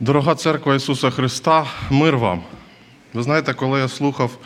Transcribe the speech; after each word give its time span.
Дорога 0.00 0.34
церква 0.34 0.74
Ісуса 0.74 1.10
Христа, 1.10 1.66
мир 1.90 2.16
вам. 2.16 2.42
Ви 3.14 3.22
знаєте, 3.22 3.54
коли 3.54 3.80
я 3.80 3.88
слухав 3.88 4.38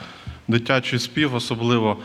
дитячий 0.48 0.98
спів, 0.98 1.34
особливо, 1.34 1.96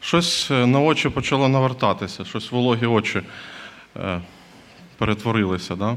щось 0.00 0.50
е, 0.50 0.66
на 0.66 0.80
очі 0.80 1.08
почало 1.08 1.48
навертатися, 1.48 2.24
щось 2.24 2.52
вологі 2.52 2.86
очі 2.86 3.22
е, 3.96 4.20
перетворилися. 4.98 5.76
Да? 5.76 5.96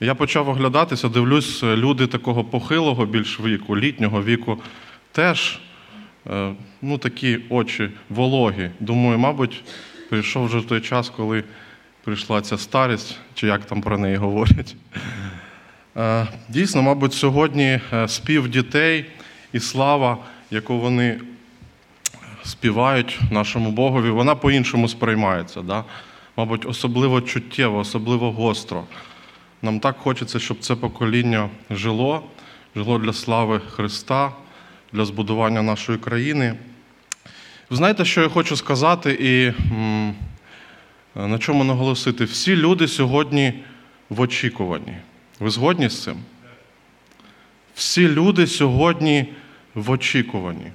Я 0.00 0.14
почав 0.14 0.48
оглядатися, 0.48 1.08
дивлюсь, 1.08 1.62
е, 1.62 1.76
люди 1.76 2.06
такого 2.06 2.44
похилого 2.44 3.06
більш 3.06 3.40
віку, 3.40 3.76
літнього 3.76 4.22
віку, 4.22 4.58
теж 5.12 5.60
ну, 6.82 6.98
такі 6.98 7.38
очі 7.48 7.90
вологі. 8.08 8.70
Думаю, 8.80 9.18
мабуть, 9.18 9.64
прийшов 10.10 10.46
вже 10.46 10.60
той 10.60 10.80
час, 10.80 11.10
коли 11.10 11.44
прийшла 12.04 12.40
ця 12.40 12.58
старість, 12.58 13.18
чи 13.34 13.46
як 13.46 13.64
там 13.64 13.80
про 13.80 13.98
неї 13.98 14.16
говорять. 14.16 14.76
Е, 15.96 16.26
Дійсно, 16.48 16.82
мабуть, 16.82 17.14
сьогодні 17.14 17.80
е, 17.92 18.08
спів 18.08 18.48
дітей 18.48 19.06
і 19.52 19.60
слава, 19.60 20.18
яку 20.50 20.78
вони 20.78 21.20
співають 22.44 23.20
нашому 23.30 23.70
Богові, 23.70 24.10
вона 24.10 24.34
по-іншому 24.34 24.88
сприймається. 24.88 25.62
Да? 25.62 25.84
Мабуть, 26.36 26.66
особливо 26.66 27.20
чуттєво, 27.20 27.78
особливо 27.78 28.32
гостро. 28.32 28.84
Нам 29.62 29.80
так 29.80 29.96
хочеться, 29.96 30.38
щоб 30.38 30.58
це 30.58 30.76
покоління 30.76 31.48
жило, 31.70 32.22
жило 32.76 32.98
для 32.98 33.12
слави 33.12 33.60
Христа, 33.70 34.32
для 34.92 35.04
збудування 35.04 35.62
нашої 35.62 35.98
країни. 35.98 36.54
Ви 37.70 37.76
знаєте, 37.76 38.04
що 38.04 38.22
я 38.22 38.28
хочу 38.28 38.56
сказати 38.56 39.18
і 39.20 39.52
на 41.14 41.38
чому 41.38 41.64
наголосити? 41.64 42.24
Всі 42.24 42.56
люди 42.56 42.88
сьогодні 42.88 43.54
в 44.10 44.20
очікуванні. 44.20 44.96
Ви 45.40 45.50
згодні 45.50 45.88
з 45.88 46.02
цим? 46.02 46.16
Всі 47.74 48.08
люди 48.08 48.46
сьогодні 48.46 49.26
в 49.74 49.90
очікуванні. 49.90 50.66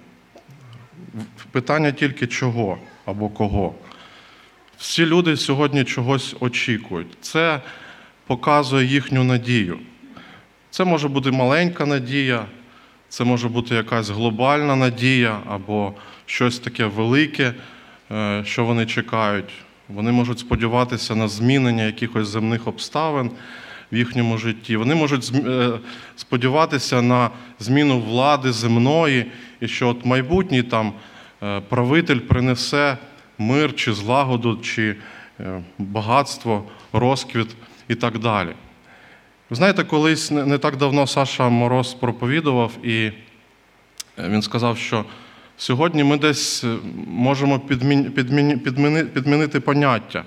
Питання 1.52 1.92
тільки 1.92 2.28
чого 2.28 2.78
або 3.06 3.30
кого. 3.30 3.76
Всі 4.78 5.06
люди 5.06 5.38
сьогодні 5.38 5.84
чогось 5.84 6.36
очікують. 6.40 7.08
Це 7.22 7.62
показує 8.28 8.86
їхню 8.86 9.24
надію. 9.24 9.80
Це 10.70 10.86
може 10.86 11.08
бути 11.08 11.32
маленька 11.32 11.86
надія, 11.86 12.46
це 13.10 13.24
може 13.24 13.50
бути 13.50 13.76
якась 13.76 14.10
глобальна 14.10 14.76
надія 14.76 15.40
або 15.48 15.94
щось 16.26 16.60
таке 16.60 16.86
велике, 16.86 17.54
е, 18.12 18.44
що 18.46 18.66
вони 18.66 18.86
чекають. 18.86 19.54
Вони 19.90 20.12
можуть 20.12 20.40
сподіватися 20.40 21.16
на 21.16 21.28
змінення 21.28 21.84
якихось 21.84 22.28
земних 22.28 22.68
обставин 22.68 23.32
в 23.96 23.98
їхньому 23.98 24.38
житті. 24.38 24.78
Вони 24.78 24.96
можуть 24.96 25.32
е, 25.36 25.70
сподіватися 26.16 27.02
на 27.02 27.30
зміну 27.60 28.00
влади 28.00 28.52
земної, 28.52 29.26
і 29.62 29.68
що 29.68 29.88
от 29.90 30.06
майбутній 30.06 30.64
там 30.64 30.94
е, 31.44 31.60
правитель 31.70 32.20
принесе 32.20 32.98
мир 33.38 33.76
чи 33.76 33.94
злагоду, 33.94 34.58
чи 34.62 34.96
е, 35.40 35.62
багатство, 35.78 36.64
розквіт 36.94 37.48
і 37.88 37.96
так 37.96 38.20
далі. 38.20 38.50
Ви 39.50 39.56
знаєте, 39.56 39.84
колись 39.84 40.32
не 40.32 40.58
так 40.58 40.78
давно 40.78 41.08
Саша 41.08 41.50
Мороз 41.50 41.94
проповідував, 41.94 42.72
і 42.86 43.12
він 44.30 44.42
сказав, 44.42 44.78
що 44.78 45.06
сьогодні 45.58 46.04
ми 46.04 46.18
десь 46.18 46.66
можемо 47.08 47.56
підмін- 47.58 48.10
підміні- 48.12 48.58
підміни- 48.60 49.06
підмінити 49.06 49.60
поняття. 49.60 50.24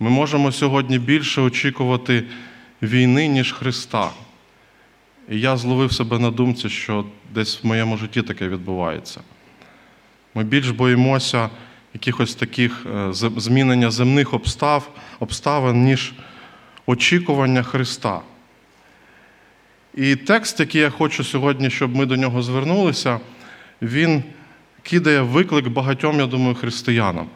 Ми 0.00 0.10
можемо 0.10 0.52
сьогодні 0.52 0.98
більше 0.98 1.40
очікувати 1.40 2.24
війни, 2.82 3.28
ніж 3.28 3.52
Христа. 3.52 4.10
І 5.28 5.40
я 5.40 5.56
зловив 5.56 5.92
себе 5.92 6.18
на 6.18 6.30
думці, 6.30 6.68
що 6.68 7.04
десь 7.34 7.62
в 7.62 7.66
моєму 7.66 7.96
житті 7.96 8.22
таке 8.22 8.48
відбувається. 8.48 9.20
Ми 10.34 10.44
більш 10.44 10.70
боїмося 10.70 11.50
якихось 11.94 12.34
таких 12.34 12.86
е, 12.86 13.12
змінення 13.36 13.90
земних 13.90 14.34
обстав, 14.34 14.90
обставин, 15.20 15.84
ніж 15.84 16.12
очікування 16.86 17.62
Христа. 17.62 18.20
І 19.94 20.16
текст, 20.16 20.60
який 20.60 20.80
я 20.80 20.90
хочу 20.90 21.24
сьогодні, 21.24 21.70
щоб 21.70 21.96
ми 21.96 22.06
до 22.06 22.16
нього 22.16 22.42
звернулися, 22.42 23.20
він 23.82 24.22
кидає 24.82 25.20
виклик 25.20 25.68
багатьом, 25.68 26.20
я 26.20 26.26
думаю, 26.26 26.54
християнам. 26.54 27.26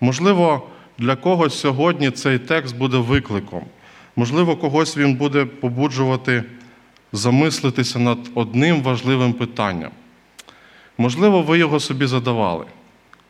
Можливо, 0.00 0.68
для 0.98 1.16
когось 1.16 1.58
сьогодні 1.58 2.10
цей 2.10 2.38
текст 2.38 2.76
буде 2.76 2.96
викликом. 2.96 3.64
Можливо, 4.16 4.56
когось 4.56 4.96
він 4.96 5.14
буде 5.14 5.44
побуджувати 5.44 6.44
замислитися 7.12 7.98
над 7.98 8.18
одним 8.34 8.82
важливим 8.82 9.32
питанням. 9.32 9.90
Можливо, 10.98 11.42
ви 11.42 11.58
його 11.58 11.80
собі 11.80 12.06
задавали 12.06 12.66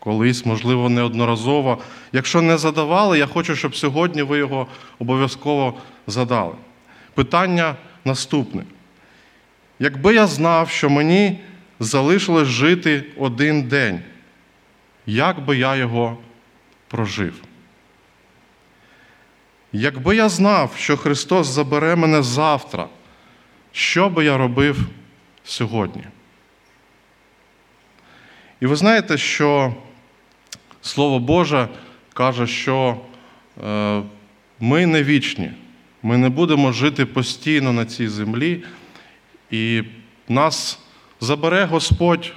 колись, 0.01 0.47
можливо, 0.47 0.89
неодноразово. 0.89 1.79
Якщо 2.13 2.43
не 2.43 2.59
задавали, 2.59 3.19
я 3.19 3.27
хочу, 3.27 3.57
щоб 3.57 3.77
сьогодні 3.77 4.23
ви 4.23 4.39
його 4.39 4.67
обов'язково 4.99 5.75
задали. 6.07 6.55
Питання 7.15 7.77
наступне. 8.05 8.65
Якби 9.79 10.15
я 10.15 10.27
знав, 10.27 10.71
що 10.71 10.91
мені 10.91 11.41
залишилось 11.81 12.49
жити 12.49 13.05
один 13.17 13.63
день, 13.63 14.01
як 15.07 15.45
би 15.45 15.57
я 15.57 15.77
його 15.77 16.19
прожив? 16.89 17.35
Якби 19.73 20.17
я 20.17 20.29
знав, 20.29 20.75
що 20.77 20.97
Христос 20.97 21.47
забере 21.47 21.97
мене 21.97 22.23
завтра, 22.23 22.89
що 23.73 24.09
би 24.09 24.25
я 24.25 24.37
робив 24.37 24.87
сьогодні? 25.45 26.03
І 28.61 28.67
ви 28.67 28.77
знаєте, 28.77 29.19
що 29.19 29.75
Слово 30.83 31.19
Боже 31.19 31.69
каже, 32.15 32.47
що 32.47 33.01
е, 33.65 34.03
ми 34.61 34.87
не 34.87 35.03
вічні, 35.03 35.51
ми 36.03 36.19
не 36.19 36.29
будемо 36.29 36.73
жити 36.73 37.07
постійно 37.07 37.73
на 37.73 37.85
цій 37.85 38.09
землі, 38.09 38.65
і 39.51 39.83
нас 40.29 40.79
забере 41.21 41.65
Господь 41.65 42.33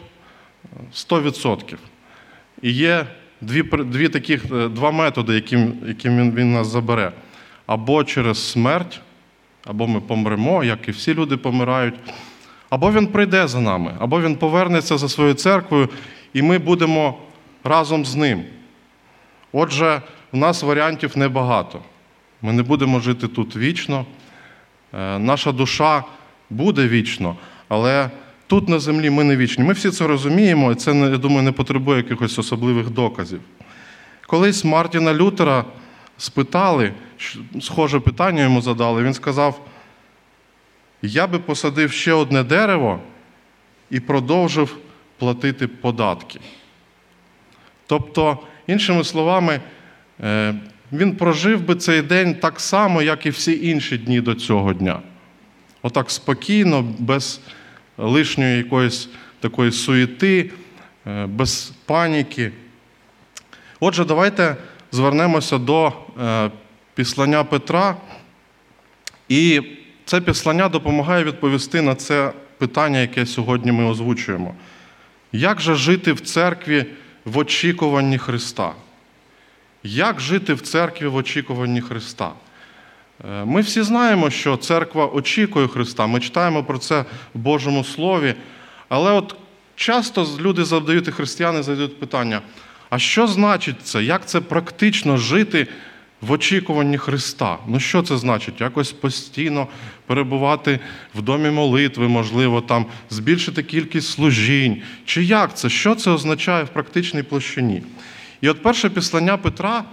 100%. 0.94 1.78
І 2.62 2.72
є 2.72 3.06
дві, 3.42 3.64
дві 3.64 4.10
таких, 4.10 4.46
е, 4.52 4.70
два 4.70 4.92
методи, 4.92 5.34
яким, 5.34 5.74
яким 5.88 6.18
він, 6.18 6.36
він 6.36 6.54
нас 6.54 6.68
забере. 6.68 7.12
Або 7.66 8.04
через 8.04 8.52
смерть, 8.52 9.02
або 9.66 9.88
ми 9.88 10.02
помремо, 10.02 10.64
як 10.64 10.88
і 10.88 10.92
всі 10.92 11.14
люди 11.14 11.38
помирають, 11.38 11.96
або 12.70 12.92
він 12.92 13.08
прийде 13.08 13.48
за 13.48 13.62
нами, 13.62 13.96
або 14.00 14.22
він 14.22 14.36
повернеться 14.36 14.98
за 14.98 15.10
своєю 15.10 15.36
церквою, 15.36 15.90
і 16.34 16.42
ми 16.42 16.58
будемо 16.58 17.18
разом 17.64 18.06
з 18.06 18.16
ним. 18.16 18.44
Отже, 19.52 20.02
в 20.32 20.38
нас 20.38 20.64
варіантів 20.64 21.18
небагато. 21.18 21.80
Ми 22.42 22.54
не 22.54 22.64
будемо 22.64 23.00
жити 23.00 23.28
тут 23.28 23.56
вічно. 23.56 24.06
Е, 24.94 25.20
Наша 25.20 25.52
душа 25.52 26.04
буде 26.50 26.88
вічно, 26.88 27.36
але 27.68 28.10
тут 28.48 28.70
на 28.70 28.80
землі 28.80 29.10
ми 29.10 29.24
не 29.24 29.38
вічні. 29.38 29.64
Ми 29.64 29.74
всі 29.74 29.92
це 29.92 30.08
розуміємо, 30.08 30.72
і 30.72 30.76
це, 30.76 30.96
я 30.96 31.18
думаю, 31.18 31.42
не 31.42 31.52
потребує 31.52 31.98
якихось 31.98 32.40
особливих 32.40 32.90
доказів. 32.90 33.40
Колись 34.28 34.64
Мартіна 34.64 35.14
Лютера 35.14 35.66
спитали, 36.18 36.94
схоже 37.62 38.00
питання 38.00 38.42
йому 38.44 38.62
задали, 38.62 39.04
він 39.04 39.14
сказав: 39.14 39.68
я 41.02 41.28
би 41.28 41.40
посадив 41.40 41.92
ще 41.92 42.14
одне 42.14 42.44
дерево 42.44 43.00
і 43.90 44.00
продовжив 44.00 44.78
платити 45.18 45.68
податки. 45.68 46.40
Тобто, 47.88 48.40
іншими 48.68 49.04
словами, 49.04 49.62
е, 50.24 50.56
він 50.92 51.16
прожив 51.16 51.62
би 51.62 51.76
цей 51.76 52.02
день 52.02 52.36
так 52.36 52.60
само, 52.60 53.02
як 53.02 53.26
і 53.26 53.30
всі 53.30 53.68
інші 53.68 53.98
дні 53.98 54.22
до 54.22 54.36
цього 54.36 54.74
дня. 54.74 55.00
Отак 55.82 56.12
спокійно, 56.12 56.82
без 57.00 57.42
лишньої 57.98 58.58
якоїсь 58.58 59.10
такої 59.40 59.72
суєти, 59.72 60.52
е, 61.08 61.26
без 61.26 61.74
паніки. 61.86 62.52
Отже, 63.80 64.06
давайте 64.06 64.56
звернемося 64.94 65.58
до 65.58 65.94
е, 66.22 66.52
післання 66.96 67.44
Петра. 67.44 67.96
І 69.30 69.62
це 70.06 70.22
післання 70.22 70.70
допомагає 70.70 71.24
відповісти 71.24 71.82
на 71.82 71.96
це 71.96 72.34
питання, 72.58 73.00
яке 73.00 73.26
сьогодні 73.26 73.72
ми 73.72 73.86
озвучуємо. 73.86 74.56
Як 75.32 75.62
же 75.62 75.76
жити 75.76 76.14
в 76.14 76.20
церкві 76.20 76.86
в 77.26 77.38
очікуванні 77.38 78.18
Христа? 78.18 78.72
Як 79.84 80.20
жити 80.20 80.54
в 80.54 80.62
церкві 80.62 81.08
в 81.08 81.16
очікуванні 81.16 81.82
Христа? 81.82 82.32
Е, 83.26 83.46
Ми 83.46 83.62
всі 83.62 83.82
знаємо, 83.82 84.30
що 84.30 84.58
церква 84.58 85.08
очікує 85.08 85.68
Христа. 85.68 86.08
Ми 86.08 86.20
читаємо 86.20 86.64
про 86.64 86.78
це 86.78 87.06
в 87.34 87.40
Божому 87.40 87.84
Слові. 87.84 88.36
Але 88.90 89.12
от 89.12 89.36
часто 89.76 90.28
люди 90.40 90.66
задають 90.66 91.08
і 91.08 91.12
християни 91.12 91.64
задають 91.64 92.00
питання: 92.00 92.42
а 92.94 93.00
що 93.00 93.28
значить 93.28 93.76
це? 93.84 94.04
Як 94.04 94.26
це 94.26 94.42
практично 94.42 95.18
жити 95.18 95.68
в 96.22 96.32
очікуванні 96.32 96.98
Христа. 96.98 97.58
Ну 97.68 97.80
що 97.80 98.02
це 98.02 98.18
значить? 98.18 98.62
Якось 98.62 98.92
постійно 98.92 99.68
перебувати 100.06 100.80
в 101.16 101.22
домі 101.22 101.50
молитви, 101.50 102.08
можливо, 102.08 102.62
там 102.62 102.86
збільшити 103.10 103.64
кількість 103.64 104.10
служінь. 104.10 104.82
Чи 105.06 105.24
як 105.24 105.58
це? 105.58 105.70
Що 105.70 105.96
це 105.96 106.12
означає 106.12 106.64
в 106.64 106.70
практичній 106.70 107.24
площині? 107.24 107.84
І 108.42 108.50
от 108.50 108.64
перше 108.64 108.90
післання 108.90 109.38
Петра, 109.38 109.84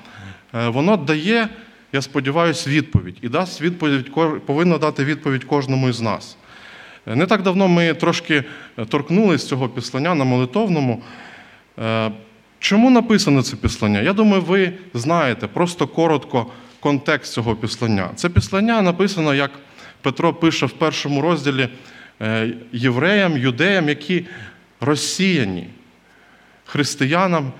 е, 0.54 0.68
воно 0.68 0.96
дає, 0.96 1.48
я 1.92 2.02
сподіваюся, 2.02 2.70
відповідь. 2.70 3.16
І 3.22 3.28
дасть 3.28 3.60
відповідь, 3.60 4.12
повинно 4.46 4.78
дати 4.78 5.04
відповідь 5.04 5.44
кожному 5.44 5.88
із 5.88 6.00
нас. 6.00 6.36
Е, 7.06 7.16
Не 7.16 7.26
так 7.26 7.42
давно 7.42 7.68
ми 7.68 7.94
трошки 7.94 8.44
торкнулися 8.88 9.46
цього 9.46 9.68
післання 9.68 10.14
на 10.14 10.24
молитовному. 10.24 11.02
Чому 12.60 12.90
написано 12.90 13.42
це 13.42 13.56
післання? 13.56 14.00
Я 14.00 14.12
думаю, 14.12 14.42
ви 14.42 14.72
знаєте 14.94 15.46
просто 15.46 15.86
коротко 15.86 16.46
контекст 16.80 17.32
цього 17.32 17.56
післання. 17.56 18.10
Це 18.14 18.28
післання 18.28 18.82
написано, 18.82 19.34
як 19.34 19.50
Петро 20.02 20.34
пише 20.34 20.66
в 20.66 20.70
першому 20.70 21.20
розділі 21.20 21.68
е, 22.22 22.52
євреям, 22.72 23.38
юдеям, 23.38 23.88
які 23.88 24.26
розсіяні, 24.80 25.66
християнам, 26.64 27.52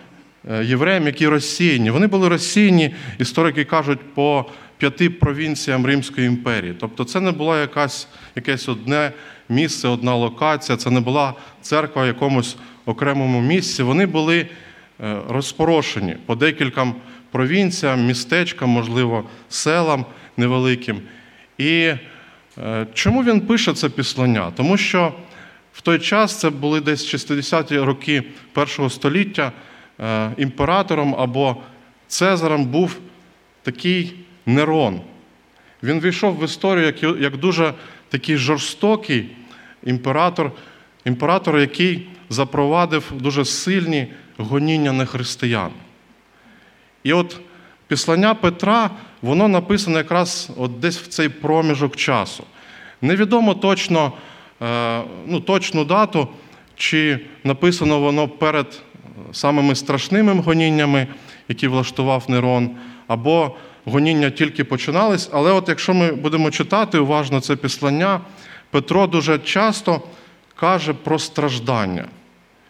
е, 0.50 0.64
євреям, 0.64 1.06
які 1.06 1.28
розсіяні. 1.28 1.90
Вони 1.90 2.06
були 2.06 2.28
розсіяні, 2.28 2.94
історики 3.18 3.64
кажуть, 3.64 4.00
по 4.14 4.46
п'яти 4.78 5.10
провінціям 5.10 5.86
Римської 5.86 6.26
імперії. 6.26 6.74
Тобто 6.80 7.04
це 7.04 7.20
не 7.20 7.30
була 7.32 7.60
якась, 7.60 8.08
якесь 8.36 8.68
одне 8.68 9.12
місце, 9.48 9.88
одна 9.88 10.14
локація, 10.14 10.78
це 10.78 10.90
не 10.90 11.00
була 11.00 11.34
церква 11.62 12.02
в 12.04 12.06
якомусь 12.06 12.56
окремому 12.86 13.40
місці. 13.40 13.82
Вони 13.82 14.06
були 14.06 14.46
розпорошені 15.28 16.16
по 16.26 16.34
декільком 16.34 16.94
провінціям, 17.30 18.06
містечкам, 18.06 18.70
можливо, 18.70 19.24
селам 19.48 20.06
невеликим. 20.36 21.00
І 21.58 21.92
е, 22.58 22.86
чому 22.94 23.24
він 23.24 23.40
пише 23.40 23.74
це 23.74 23.88
післання? 23.88 24.50
Тому 24.56 24.76
що 24.76 25.14
в 25.72 25.80
той 25.80 25.98
час 25.98 26.40
це 26.40 26.50
були 26.50 26.80
десь 26.80 27.14
60-ті 27.14 27.78
роки 27.78 28.22
першого 28.52 28.90
століття. 28.90 29.52
е, 30.00 30.30
Імператором 30.36 31.14
або 31.18 31.56
Цезарем 32.08 32.64
був 32.64 32.98
такий 33.62 34.14
Нерон. 34.46 35.00
Він 35.82 36.00
війшов 36.00 36.38
в 36.38 36.44
історію 36.44 37.16
як 37.20 37.36
дуже 37.36 37.74
такий 38.08 38.36
жорстокий 38.36 39.30
імператор, 39.84 40.52
імператор, 41.04 41.58
який 41.58 42.08
запровадив 42.28 43.12
дуже 43.14 43.44
сильні 43.44 44.06
гоніння 44.40 44.92
на 44.92 45.04
християн. 45.04 45.70
І 47.02 47.12
от 47.12 47.40
післання 47.86 48.34
Петра, 48.34 48.90
воно 49.22 49.48
написане 49.48 49.98
якраз 49.98 50.50
от 50.56 50.80
десь 50.80 50.98
в 50.98 51.06
цей 51.06 51.28
проміжок 51.28 51.96
часу. 51.96 52.44
Невідомо 53.02 53.54
точно, 53.54 54.12
е, 54.62 55.02
ну, 55.26 55.40
точну 55.40 55.84
дату, 55.84 56.28
чи 56.76 57.20
написано 57.44 58.00
воно 58.00 58.28
перед 58.28 58.82
самими 59.32 59.74
страшними 59.74 60.34
гоніннями, 60.34 61.06
які 61.48 61.68
влаштував 61.68 62.24
Нерон, 62.28 62.70
або 63.06 63.56
гоніння 63.84 64.30
тільки 64.30 64.64
починались. 64.64 65.30
Але 65.32 65.52
от 65.52 65.68
якщо 65.68 65.94
ми 65.94 66.12
будемо 66.12 66.50
читати 66.50 66.98
уважно 66.98 67.40
це 67.40 67.56
післання, 67.56 68.20
Петро 68.70 69.06
дуже 69.06 69.38
часто 69.38 70.02
каже 70.54 70.92
про 70.92 71.18
страждання. 71.18 72.04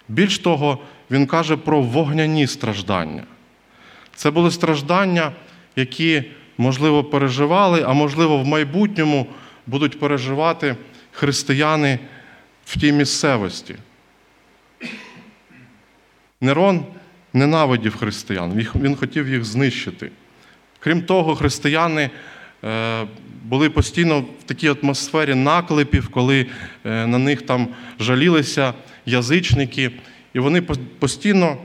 Більш 0.08 0.38
того, 0.38 0.78
він 1.10 1.26
каже 1.26 1.56
про 1.56 1.80
вогняні 1.82 2.46
страждання. 2.46 3.22
Це 4.14 4.30
були 4.30 4.50
страждання, 4.50 5.32
які, 5.76 6.24
можливо, 6.58 7.04
переживали, 7.04 7.82
а 7.86 7.92
можливо, 7.92 8.38
в 8.38 8.46
майбутньому 8.46 9.26
будуть 9.66 10.00
переживати 10.00 10.76
християни 11.12 11.98
в 12.64 12.78
тій 12.78 12.92
місцевості. 12.92 13.74
Нерон 16.40 16.84
ненавидів 17.32 17.96
християн, 17.96 18.66
він 18.74 18.96
хотів 18.96 19.28
їх 19.28 19.44
знищити. 19.44 20.10
Крім 20.78 21.02
того, 21.02 21.36
християни 21.36 22.10
е, 22.64 23.06
були 23.44 23.70
постійно 23.70 24.20
в 24.20 24.42
такій 24.46 24.74
атмосфері 24.82 25.34
наклепів, 25.34 26.08
коли 26.08 26.46
е, 26.84 27.06
на 27.06 27.18
них 27.18 27.42
там 27.42 27.68
жалілися 28.00 28.74
язичники, 29.06 29.90
і 30.34 30.38
вони 30.38 30.62
постійно 30.98 31.56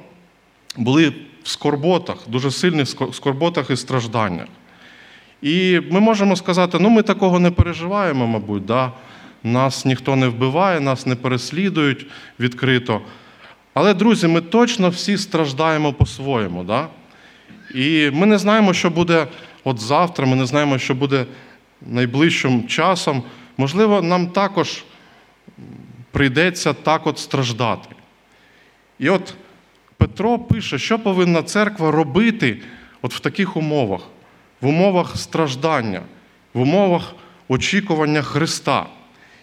були 0.78 1.14
в 1.44 1.50
скорботах, 1.50 2.18
дуже 2.28 2.52
сильних 2.52 2.88
скорботах 2.90 3.70
і 3.70 3.76
стражданнях. 3.76 4.48
І 5.42 5.82
ми 5.92 6.00
можемо 6.00 6.36
сказати, 6.36 6.78
ну 6.82 6.90
ми 6.90 7.04
такого 7.04 7.40
не 7.40 7.52
переживаємо, 7.52 8.28
мабуть, 8.28 8.66
да? 8.66 8.92
нас 9.44 9.86
ніхто 9.86 10.16
не 10.16 10.28
вбиває, 10.28 10.80
нас 10.80 11.06
не 11.06 11.16
переслідують 11.16 12.08
відкрито. 12.40 13.02
Але, 13.74 13.94
друзі, 13.94 14.28
ми 14.28 14.42
точно 14.42 14.90
всі 14.90 15.18
страждаємо 15.18 15.94
по-своєму. 15.94 16.64
Да? 16.64 16.88
І 17.76 18.12
ми 18.14 18.26
не 18.26 18.38
знаємо, 18.38 18.74
що 18.74 18.90
буде 18.90 19.28
от 19.64 19.80
завтра, 19.80 20.26
ми 20.26 20.36
не 20.36 20.46
знаємо, 20.46 20.78
що 20.78 20.96
буде 20.96 21.26
найближчим 21.82 22.68
часом. 22.68 23.24
Можливо, 23.58 24.02
нам 24.02 24.28
також 24.28 24.84
прийдеться 26.12 26.74
так 26.74 27.08
от 27.08 27.20
страждати. 27.20 27.95
І 29.00 29.10
от 29.10 29.34
Петро 29.98 30.40
пише, 30.40 30.78
що 30.78 31.00
повинна 31.00 31.44
церква 31.44 31.92
робити 31.92 32.62
от 33.02 33.14
в 33.14 33.20
таких 33.20 33.58
умовах, 33.58 34.02
в 34.62 34.68
умовах 34.68 35.18
страждання, 35.18 36.02
в 36.54 36.62
умовах 36.62 37.16
очікування 37.48 38.22
Христа. 38.22 38.86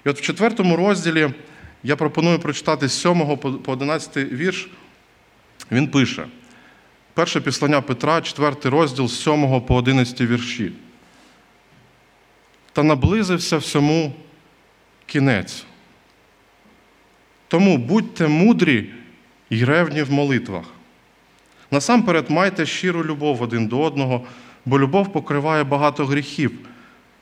І 0.07 0.09
от 0.09 0.19
в 0.19 0.23
четвертому 0.23 0.77
розділі 0.77 1.31
я 1.83 1.97
пропоную 1.97 2.39
прочитати 2.39 2.89
з 2.89 3.01
7 3.01 3.37
по 3.37 3.73
11 3.73 4.17
вірш. 4.17 4.71
Він 5.73 5.89
пише: 5.89 6.27
перше 7.15 7.41
післання 7.41 7.81
Петра, 7.81 8.21
4 8.21 8.57
розділ 8.65 9.09
з 9.09 9.23
7 9.23 9.61
по 9.61 9.75
11 9.75 10.21
вірші. 10.21 10.73
Та 12.73 12.83
наблизився 12.83 13.57
всьому 13.57 14.13
кінець. 15.07 15.65
Тому 17.49 17.79
будьте 17.79 18.29
мудрі 18.29 18.91
і 19.53 19.65
ревні 19.65 20.03
в 20.03 20.13
молитвах. 20.13 20.65
Насамперед 21.71 22.31
майте 22.31 22.67
щиру 22.67 23.05
любов 23.05 23.43
один 23.43 23.67
до 23.67 23.81
одного, 23.81 24.23
бо 24.65 24.79
любов 24.79 25.13
покриває 25.13 25.65
багато 25.65 26.07
гріхів. 26.07 26.53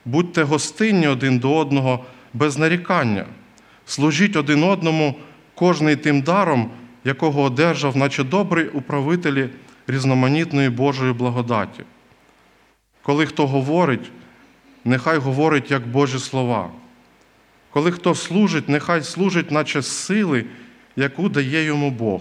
Будьте 0.05 0.43
гостинні 0.43 1.09
один 1.09 1.39
до 1.39 1.57
одного 1.57 2.05
без 2.35 2.59
нарікання. 2.59 3.27
Служіть 3.87 4.37
один 4.37 4.65
одному, 4.65 5.15
кожний 5.55 5.97
тим 5.97 6.23
даром, 6.23 6.71
якого 7.05 7.43
одержав, 7.43 7.97
наче 7.97 8.25
добрий 8.25 8.69
управителі 8.69 9.49
різноманітної 9.87 10.71
Божої 10.71 11.13
благодаті. 11.13 11.83
Коли 13.03 13.27
хто 13.27 13.47
говорить, 13.47 14.11
нехай 14.85 15.19
говорить 15.19 15.71
як 15.71 15.87
Божі 15.89 16.19
слова. 16.19 16.71
Коли 17.71 17.91
хто 17.91 18.15
служить, 18.15 18.69
нехай 18.69 19.03
служить, 19.03 19.51
наче 19.51 19.83
сили, 19.83 20.45
яку 20.97 21.29
дає 21.29 21.65
йому 21.65 21.91
Бог, 21.91 22.21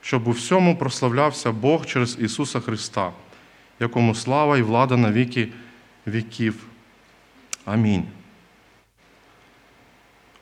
щоб 0.00 0.28
у 0.28 0.30
всьому 0.30 0.76
прославлявся 0.76 1.52
Бог 1.52 1.86
через 1.86 2.16
Ісуса 2.20 2.60
Христа, 2.60 3.12
якому 3.80 4.14
слава 4.14 4.58
і 4.58 4.62
влада 4.62 4.96
на 4.96 5.12
віки 5.12 5.48
віків. 6.06 6.66
Амінь. 7.64 8.04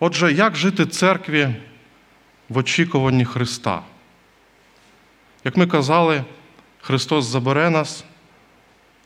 Отже, 0.01 0.33
як 0.33 0.57
жити 0.57 0.87
церкві 0.87 1.55
в 2.49 2.59
очікуванні 2.59 3.25
Христа? 3.25 3.83
Як 5.45 5.57
ми 5.57 5.67
казали, 5.67 6.25
Христос 6.81 7.25
забере 7.25 7.71
нас, 7.71 8.05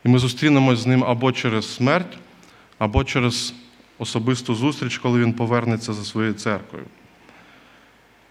і 0.05 0.09
ми 0.09 0.19
зустрінемось 0.19 0.79
з 0.79 0.87
Ним 0.87 1.05
або 1.05 1.33
через 1.33 1.75
смерть, 1.75 2.19
або 2.79 3.05
через 3.05 3.55
особисту 3.99 4.55
зустріч, 4.55 4.99
коли 4.99 5.21
Він 5.21 5.33
повернеться 5.33 5.93
за 5.93 6.05
своєю 6.05 6.35
церквою. 6.35 6.85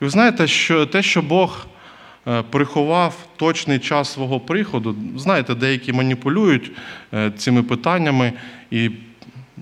І 0.01 0.04
ви 0.04 0.10
знаєте, 0.10 0.48
що 0.48 0.86
те, 0.86 1.04
що 1.04 1.22
Бог 1.22 1.68
е, 2.27 2.44
приховав 2.50 3.27
точний 3.36 3.80
час 3.80 4.13
свого 4.13 4.39
приходу, 4.39 4.96
знаєте, 5.16 5.56
деякі 5.56 5.94
маніпулюють 5.94 6.72
е, 7.13 7.32
цими 7.38 7.63
питаннями 7.63 8.34
і 8.72 8.92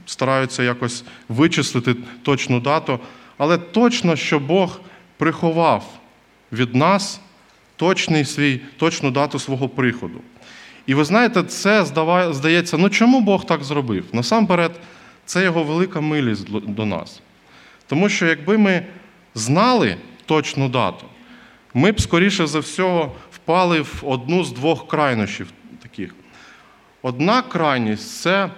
стараються 0.06 0.64
якось 0.64 1.04
вичислити 1.30 1.96
точну 2.24 2.60
дату, 2.60 3.00
але 3.38 3.58
точно, 3.58 4.16
що 4.16 4.40
Бог 4.40 4.80
приховав 5.18 6.00
від 6.52 6.76
нас 6.76 7.22
точний 7.76 8.26
свій, 8.26 8.62
точну 8.78 9.12
дату 9.12 9.40
свого 9.40 9.70
приходу. 9.70 10.22
І 10.86 10.94
ви 10.94 11.04
знаєте, 11.04 11.44
це 11.44 11.86
здається, 12.32 12.78
ну 12.78 12.90
чому 12.90 13.22
Бог 13.22 13.46
так 13.46 13.64
зробив? 13.64 14.06
Насамперед, 14.14 14.80
це 15.26 15.44
його 15.44 15.64
велика 15.64 16.02
милість 16.02 16.50
до 16.52 16.86
нас. 16.86 17.22
Тому 17.88 18.10
що 18.10 18.26
якби 18.26 18.58
ми 18.58 18.86
знали 19.36 19.98
точну 20.26 20.70
дату, 20.70 21.06
ми 21.74 21.92
б, 21.92 22.02
скоріше 22.02 22.48
за 22.48 22.60
всього, 22.60 23.16
впали 23.32 23.82
в 23.82 24.04
одну 24.06 24.44
з 24.44 24.52
двох 24.52 24.88
крайнощів 24.88 25.52
таких. 25.82 26.16
Одна 27.02 27.42
крайність 27.42 28.22
це 28.22 28.50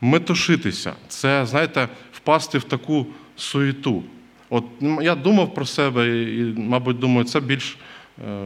метушитися, 0.00 0.92
це, 1.08 1.46
знаєте, 1.46 1.88
впасти 2.12 2.58
в 2.58 2.64
таку 2.64 3.06
суєту. 3.36 4.02
От 4.50 4.64
я 5.02 5.14
думав 5.14 5.54
про 5.54 5.66
себе 5.66 6.08
і, 6.08 6.54
мабуть, 6.56 6.98
думаю, 6.98 7.24
це 7.24 7.40
більш 7.40 7.78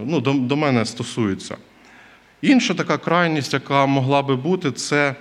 ну, 0.04 0.20
до, 0.20 0.32
до 0.32 0.56
мене 0.56 0.84
стосується. 0.84 1.56
Інша 2.42 2.74
така 2.74 2.98
крайність, 2.98 3.52
яка 3.52 3.86
могла 3.86 4.22
би 4.22 4.36
бути, 4.36 4.72
це 4.72 5.14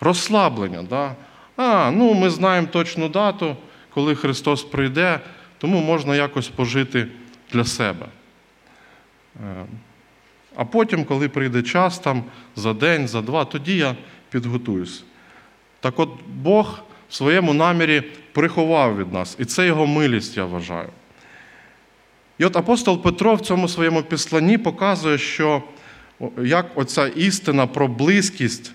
розслаблення. 0.00 0.82
Да? 0.82 1.14
А, 1.56 1.90
ну 1.90 2.14
ми 2.14 2.30
знаємо 2.30 2.68
точну 2.72 3.08
дату, 3.08 3.56
коли 3.90 4.14
Христос 4.14 4.62
прийде, 4.62 5.20
тому 5.58 5.80
можна 5.80 6.16
якось 6.16 6.48
пожити 6.48 7.08
для 7.52 7.64
себе. 7.64 8.06
А 10.56 10.64
потім, 10.64 11.04
коли 11.04 11.28
прийде 11.28 11.62
час, 11.62 11.98
там, 11.98 12.24
за 12.56 12.74
день, 12.74 13.08
за 13.08 13.22
два, 13.22 13.44
тоді 13.44 13.76
я 13.76 13.96
підготуюсь. 14.30 15.04
Так 15.80 15.98
от 15.98 16.10
Бог 16.26 16.80
в 17.08 17.14
своєму 17.14 17.54
намірі 17.54 18.02
приховав 18.32 18.98
від 18.98 19.12
нас, 19.12 19.36
і 19.38 19.44
це 19.44 19.66
його 19.66 19.86
милість, 19.86 20.36
я 20.36 20.44
вважаю. 20.44 20.88
І 22.38 22.44
от 22.44 22.56
апостол 22.56 23.02
Петро 23.02 23.34
в 23.34 23.40
цьому 23.40 23.68
своєму 23.68 24.02
післанні 24.02 24.58
показує, 24.58 25.18
що 25.18 25.62
як 26.42 26.66
оця 26.74 27.06
істина 27.06 27.66
про 27.66 27.88
близькість 27.88 28.72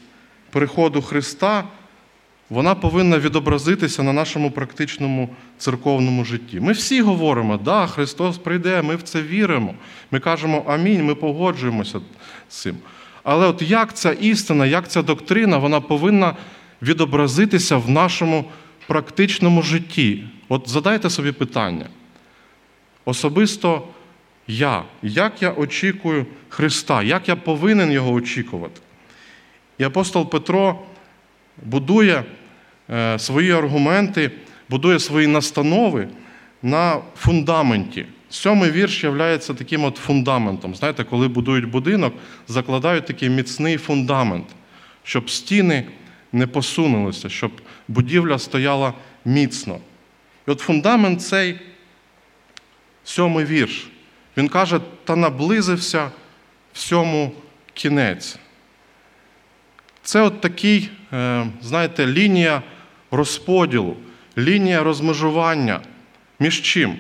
приходу 0.50 1.02
Христа, 1.02 1.64
вона 2.54 2.76
повинна 2.76 3.20
відобразитися 3.20 4.04
на 4.04 4.14
нашому 4.14 4.52
практичному 4.52 5.30
церковному 5.58 6.26
житті. 6.26 6.60
Ми 6.60 6.72
всі 6.72 7.02
говоримо, 7.02 7.58
да, 7.58 7.88
Христос 7.88 8.38
прийде, 8.38 8.82
ми 8.82 8.96
в 8.96 9.02
це 9.02 9.22
віримо. 9.22 9.74
Ми 10.12 10.20
кажемо 10.20 10.66
амінь, 10.68 11.06
ми 11.06 11.16
погоджуємося 11.16 12.00
з 12.50 12.56
цим. 12.56 12.78
Але 13.24 13.48
от 13.48 13.62
як 13.62 13.94
ця 13.94 14.12
істина, 14.12 14.66
як 14.66 14.88
ця 14.88 15.02
доктрина, 15.02 15.58
вона 15.58 15.82
повинна 15.82 16.36
відобразитися 16.82 17.78
в 17.78 17.90
нашому 17.90 18.46
практичному 18.88 19.62
житті? 19.62 20.24
От 20.50 20.70
задайте 20.70 21.10
собі 21.10 21.32
питання. 21.32 21.86
Особисто 23.06 23.88
я, 24.48 24.84
як 25.02 25.42
я 25.42 25.52
очікую 25.52 26.26
Христа, 26.50 27.04
як 27.04 27.30
я 27.30 27.36
повинен 27.36 27.92
Його 27.92 28.12
очікувати? 28.12 28.82
І 29.78 29.84
апостол 29.84 30.30
Петро 30.30 30.80
будує 31.64 32.24
свої 33.18 33.52
аргументи, 33.52 34.32
будує 34.70 35.00
свої 35.00 35.28
настанови 35.28 36.08
на 36.62 36.98
фундаменті. 37.16 38.06
Сьомий 38.30 38.72
вірш 38.72 39.04
є 39.04 39.38
таким 39.38 39.84
от 39.84 39.98
фундаментом. 39.98 40.76
Знаєте, 40.76 41.04
коли 41.04 41.28
будують 41.28 41.70
будинок, 41.70 42.14
закладають 42.48 43.06
такий 43.06 43.30
міцний 43.30 43.78
фундамент, 43.78 44.46
щоб 45.04 45.30
стіни 45.30 45.84
не 46.32 46.48
посунулися, 46.48 47.30
щоб 47.30 47.52
будівля 47.88 48.40
стояла 48.40 48.94
міцно. 49.26 49.78
І 50.48 50.52
от 50.52 50.60
фундамент 50.60 51.22
цей 51.22 51.60
сьомий 53.04 53.46
вірш. 53.46 53.88
Він 54.38 54.48
каже, 54.48 54.80
та 55.04 55.16
наблизився 55.16 56.12
всьому 56.74 57.32
кінець. 57.74 58.38
Це 60.04 60.22
от 60.22 60.42
такий, 60.42 60.90
е, 61.14 61.46
знаєте, 61.62 62.08
лінія 62.08 62.62
розподілу, 63.14 63.98
лінія 64.38 64.84
розмежування. 64.84 65.82
Між 66.40 66.62
чим? 66.62 66.96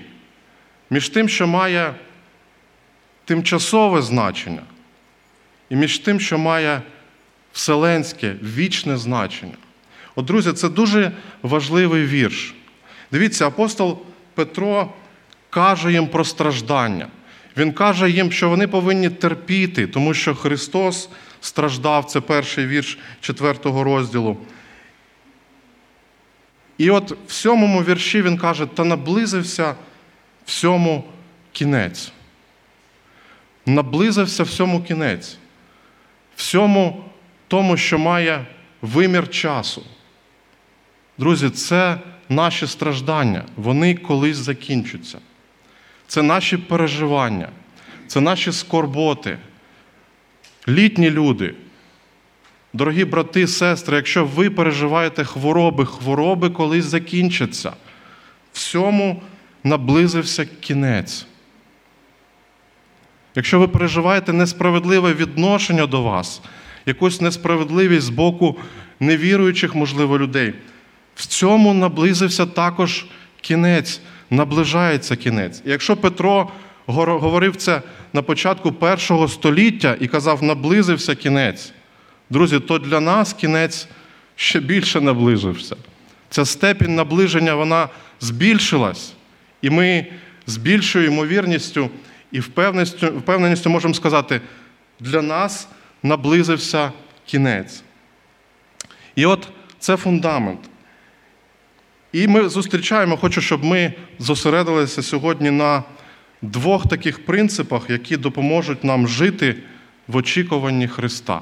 Між 0.89 1.09
тим, 1.09 1.29
що 1.29 1.47
має 1.47 1.93
тимчасове 3.25 4.01
значення, 4.01 4.61
і 5.69 5.75
між 5.75 5.99
тим, 5.99 6.19
що 6.19 6.37
має 6.37 6.81
вселенське, 7.53 8.35
вічне 8.43 8.97
значення. 8.97 9.53
От, 10.15 10.25
друзі, 10.25 10.53
це 10.53 10.69
дуже 10.69 11.11
важливий 11.41 12.05
вірш. 12.05 12.53
Дивіться, 13.11 13.47
апостол 13.47 13.99
Петро 14.33 14.93
каже 15.49 15.91
їм 15.91 16.07
про 16.07 16.25
страждання. 16.25 17.07
Він 17.57 17.73
каже 17.73 18.09
їм, 18.09 18.31
що 18.31 18.49
вони 18.49 18.67
повинні 18.67 19.09
терпіти, 19.09 19.87
тому 19.87 20.13
що 20.13 20.35
Христос 20.35 21.09
страждав, 21.41 22.05
це 22.05 22.21
перший 22.21 22.67
вірш 22.67 22.97
четвертого 23.21 23.83
розділу. 23.83 24.37
І 26.83 26.89
от 26.89 27.17
в 27.27 27.31
сьомому 27.31 27.83
вірші 27.83 28.21
він 28.21 28.37
каже, 28.37 28.65
та 28.65 28.83
наблизився 28.83 29.75
всьому 30.45 31.03
кінець. 31.51 32.11
Наблизився 33.65 34.43
всьому 34.43 34.83
кінець, 34.83 35.37
всьому 36.35 37.05
тому, 37.47 37.77
що 37.77 37.97
має 37.97 38.45
вимір 38.81 39.29
часу. 39.29 39.83
Друзі, 41.17 41.49
це 41.49 41.97
наші 42.29 42.67
страждання, 42.67 43.43
вони 43.55 43.95
колись 43.95 44.37
закінчаться. 44.37 45.17
Це 46.07 46.21
наші 46.21 46.57
переживання, 46.57 47.49
це 48.07 48.21
наші 48.21 48.51
скорботи. 48.51 49.37
Літні 50.67 51.09
люди, 51.09 51.55
дорогі 52.73 53.05
брати, 53.05 53.47
сестри, 53.47 53.95
якщо 53.95 54.25
ви 54.25 54.49
переживаєте 54.49 55.23
хвороби, 55.23 55.85
хвороби 55.85 56.49
колись 56.49 56.85
закінчаться. 56.85 57.73
Всьому 58.53 59.21
наблизився 59.63 60.45
кінець. 60.45 61.25
Якщо 63.35 63.59
ви 63.59 63.67
переживаєте 63.67 64.33
несправедливе 64.33 65.13
відношення 65.13 65.85
до 65.85 66.01
вас, 66.01 66.41
якусь 66.85 67.21
несправедливість 67.21 68.05
з 68.05 68.09
боку 68.09 68.57
невіруючих, 68.99 69.75
можливо, 69.75 70.19
людей, 70.19 70.53
в 71.15 71.25
цьому 71.25 71.73
наблизився 71.73 72.45
також 72.45 73.05
кінець, 73.41 74.01
наближається 74.29 75.15
кінець. 75.15 75.61
І 75.65 75.69
якщо 75.69 75.97
Петро 75.97 76.49
говорив 76.85 77.55
це 77.55 77.81
на 78.13 78.21
початку 78.21 78.71
першого 78.71 79.27
століття 79.27 79.97
і 79.99 80.07
казав, 80.07 80.43
наблизився 80.43 81.15
кінець, 81.15 81.73
друзі, 82.29 82.59
то 82.59 82.79
для 82.79 82.99
нас 82.99 83.33
кінець 83.33 83.87
ще 84.35 84.59
більше 84.59 85.01
наближився. 85.01 85.75
Ця 86.29 86.45
степінь 86.45 86.95
наближення 86.95 87.55
вона 87.55 87.89
збільшилась, 88.19 89.13
і 89.61 89.69
ми 89.69 90.05
з 90.47 90.57
більшою 90.57 91.05
ймовірністю 91.05 91.89
і 92.31 92.39
впевненістю, 92.39 93.69
можемо 93.69 93.93
сказати, 93.93 94.41
для 94.99 95.21
нас 95.21 95.67
наблизився 96.03 96.91
кінець. 97.25 97.83
І 99.15 99.25
от 99.25 99.47
це 99.79 99.97
фундамент. 99.97 100.59
І 102.11 102.27
ми 102.27 102.49
зустрічаємо, 102.49 103.17
хочу, 103.17 103.41
щоб 103.41 103.63
ми 103.63 103.93
зосередилися 104.19 105.03
сьогодні 105.03 105.51
на 105.51 105.83
двох 106.41 106.89
таких 106.89 107.25
принципах, 107.25 107.89
які 107.89 108.17
допоможуть 108.17 108.83
нам 108.83 109.07
жити 109.07 109.55
в 110.07 110.15
очікуванні 110.15 110.87
Христа. 110.87 111.41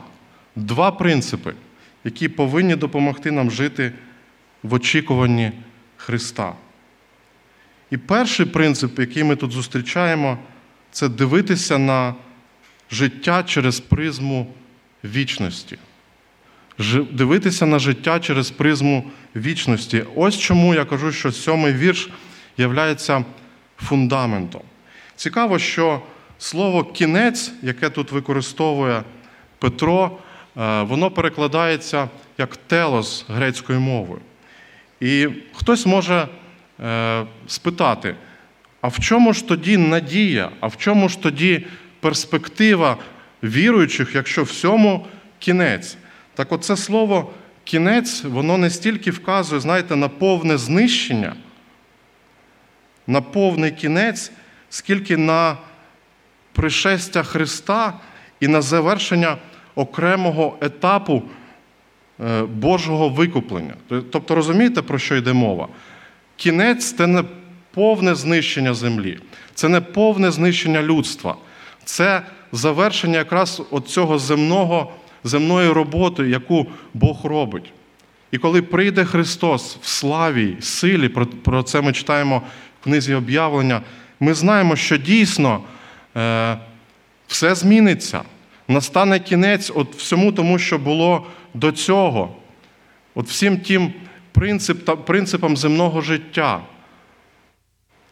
Два 0.56 0.92
принципи, 0.92 1.54
які 2.04 2.30
повинні 2.30 2.76
допомогти 2.76 3.32
нам 3.32 3.52
жити 3.52 3.92
в 4.64 4.74
очікуванні 4.74 5.52
Христа. 5.98 6.54
І 7.92 7.98
перший 7.98 8.46
принцип, 8.46 9.00
який 9.00 9.24
ми 9.24 9.36
тут 9.36 9.52
зустрічаємо, 9.52 10.38
це 10.92 11.10
дивитися 11.10 11.78
на 11.78 12.16
життя 12.92 13.44
через 13.44 13.80
призму 13.80 14.54
вічності. 15.04 15.78
Дивитися 17.12 17.66
на 17.66 17.80
життя 17.80 18.20
через 18.20 18.52
призму 18.52 19.12
вічності. 19.36 20.04
Ось 20.16 20.38
чому 20.38 20.76
я 20.76 20.86
кажу, 20.86 21.12
що 21.12 21.32
сьомий 21.32 21.74
вірш 21.74 22.10
є 22.58 22.90
фундаментом. 23.78 24.62
Цікаво, 25.16 25.60
що 25.60 26.02
слово 26.38 26.84
кінець, 26.84 27.52
яке 27.62 27.90
тут 27.90 28.12
використовує 28.12 29.04
Петро, 29.60 30.18
воно 30.56 31.12
перекладається 31.12 32.10
як 32.38 32.58
телос 32.58 33.26
грецькою 33.30 33.80
мовою. 33.80 34.22
І 35.00 35.28
хтось 35.54 35.86
може 35.86 36.28
е, 36.80 37.26
спитати, 37.48 38.16
а 38.82 38.88
в 38.88 39.00
чому 39.00 39.34
ж 39.34 39.48
тоді 39.48 39.78
надія, 39.78 40.50
а 40.60 40.68
в 40.68 40.78
чому 40.78 41.10
ж 41.10 41.22
тоді 41.22 41.68
перспектива 42.00 42.98
віруючих, 43.44 44.16
якщо 44.16 44.44
всьому 44.44 45.08
кінець? 45.40 45.98
Так 46.36 46.52
оце 46.52 46.78
слово 46.78 47.34
кінець, 47.64 48.24
воно 48.24 48.58
не 48.58 48.70
стільки 48.70 49.12
вказує, 49.12 49.62
знаєте, 49.62 49.96
на 49.96 50.10
повне 50.10 50.58
знищення, 50.58 51.36
на 53.08 53.22
повний 53.22 53.72
кінець, 53.72 54.32
скільки 54.70 55.18
на 55.18 55.58
пришестя 56.54 57.24
Христа 57.24 57.94
і 58.40 58.48
на 58.48 58.62
завершення 58.62 59.38
окремого 59.76 60.58
етапу 60.62 61.24
е, 62.20 62.44
Божого 62.44 63.10
викуплення. 63.10 63.74
Тобто, 63.88 64.36
розумієте, 64.36 64.82
про 64.82 65.00
що 65.00 65.16
йде 65.16 65.34
мова? 65.34 65.68
Кінець 66.36 66.94
це 66.94 67.08
не 67.08 67.24
повне 67.74 68.16
знищення 68.16 68.74
землі, 68.74 69.20
це 69.56 69.70
не 69.70 69.82
повне 69.82 70.32
знищення 70.32 70.82
людства, 70.82 71.36
це 71.86 72.22
завершення 72.52 73.18
якраз 73.18 73.62
цього 73.88 74.20
земного 74.20 74.92
земною 75.24 75.74
роботою, 75.74 76.30
яку 76.30 76.68
Бог 76.94 77.26
робить. 77.26 77.74
І 78.32 78.38
коли 78.38 78.62
прийде 78.62 79.06
Христос 79.06 79.78
в 79.82 79.88
славі, 79.88 80.56
силі, 80.60 81.10
про 81.44 81.64
це 81.64 81.82
ми 81.82 81.94
читаємо 81.94 82.42
в 82.82 82.84
книзі 82.84 83.14
об'явлення, 83.14 83.82
ми 84.20 84.34
знаємо, 84.34 84.76
що 84.76 84.98
дійсно 84.98 85.62
е, 86.18 86.58
все 87.28 87.56
зміниться. 87.56 88.22
Настане 88.72 89.20
кінець 89.20 89.72
от 89.76 89.96
всьому 89.96 90.32
тому, 90.32 90.60
що 90.60 90.78
було 90.78 91.28
до 91.54 91.72
цього, 91.72 92.36
от 93.16 93.28
всім 93.28 93.58
тим 93.58 93.94
принцип, 94.32 95.06
принципам 95.06 95.58
земного 95.58 96.02
життя. 96.02 96.62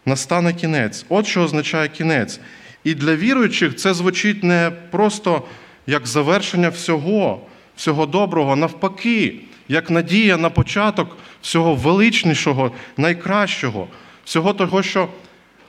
Настане 0.06 0.54
кінець. 0.54 1.06
От 1.10 1.28
що 1.28 1.42
означає 1.42 1.88
кінець. 1.88 2.40
І 2.84 2.94
для 2.94 3.16
віруючих 3.16 3.76
це 3.76 3.94
звучить 3.94 4.44
не 4.44 4.72
просто 4.92 5.44
як 5.88 6.08
завершення 6.08 6.70
всього, 6.70 7.42
всього 7.76 8.06
доброго, 8.06 8.56
навпаки, 8.56 9.36
як 9.68 9.90
надія 9.90 10.38
на 10.38 10.50
початок 10.50 11.18
всього 11.42 11.76
величнішого, 11.76 12.72
найкращого, 12.98 13.88
всього 14.26 14.54
того, 14.54 14.84
що 14.84 15.08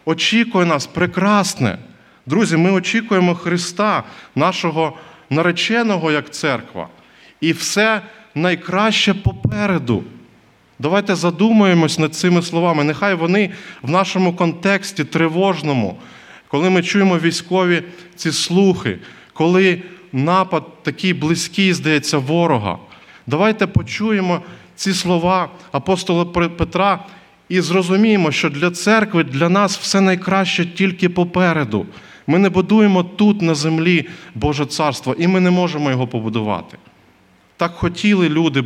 очікує 0.05 0.67
нас 0.67 0.87
прекрасне. 0.87 1.79
Друзі, 2.31 2.57
ми 2.57 2.71
очікуємо 2.71 3.35
Христа, 3.35 4.05
нашого 4.35 4.93
нареченого 5.31 6.13
як 6.13 6.31
церква. 6.31 6.89
І 7.41 7.53
все 7.53 8.03
найкраще 8.35 9.15
попереду. 9.15 10.05
Давайте 10.79 11.15
задумаємось 11.15 11.99
над 11.99 12.15
цими 12.15 12.43
словами. 12.43 12.85
Нехай 12.85 13.15
вони 13.15 13.51
в 13.83 13.91
нашому 13.91 14.37
контексті 14.37 15.05
тривожному, 15.05 15.99
коли 16.49 16.71
ми 16.71 16.83
чуємо 16.83 17.19
військові 17.19 17.83
ці 18.17 18.33
слухи, 18.33 18.99
коли 19.33 19.83
напад 20.13 20.83
такий 20.83 21.15
близький, 21.15 21.73
здається, 21.73 22.19
ворога. 22.19 22.79
Давайте 23.27 23.67
почуємо 23.67 24.43
ці 24.77 24.93
слова 24.93 25.49
апостола 25.73 26.25
Петра 26.25 27.05
і 27.49 27.61
зрозуміємо, 27.61 28.33
що 28.33 28.51
для 28.51 28.71
церкви, 28.71 29.25
для 29.25 29.49
нас 29.49 29.79
все 29.79 30.01
найкраще 30.01 30.67
тільки 30.67 31.09
попереду. 31.09 31.87
Ми 32.31 32.39
не 32.39 32.49
будуємо 32.49 33.03
тут 33.03 33.43
на 33.43 33.55
землі 33.55 34.09
Боже 34.35 34.67
Царство, 34.67 35.17
і 35.19 35.27
ми 35.27 35.41
не 35.41 35.51
можемо 35.51 35.91
його 35.91 36.07
побудувати. 36.07 36.79
Так 37.57 37.73
хотіли 37.73 38.29
люди 38.29 38.61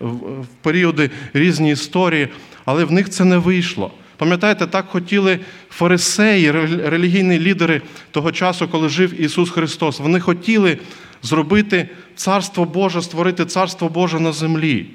в 0.00 0.46
періоди 0.62 1.10
різні 1.32 1.70
історії, 1.70 2.28
але 2.64 2.84
в 2.84 2.92
них 2.92 3.10
це 3.10 3.24
не 3.24 3.38
вийшло. 3.38 3.90
Пам'ятаєте, 4.16 4.66
так 4.66 4.86
хотіли 4.88 5.40
фарисеї, 5.70 6.50
релігійні 6.90 7.38
лідери 7.38 7.82
того 8.10 8.32
часу, 8.32 8.68
коли 8.68 8.88
жив 8.88 9.20
Ісус 9.20 9.50
Христос. 9.50 10.00
Вони 10.00 10.20
хотіли 10.20 10.78
зробити 11.22 11.88
Царство 12.16 12.64
Боже, 12.64 13.02
створити 13.02 13.44
Царство 13.46 13.88
Боже 13.88 14.20
на 14.20 14.32
землі, 14.32 14.86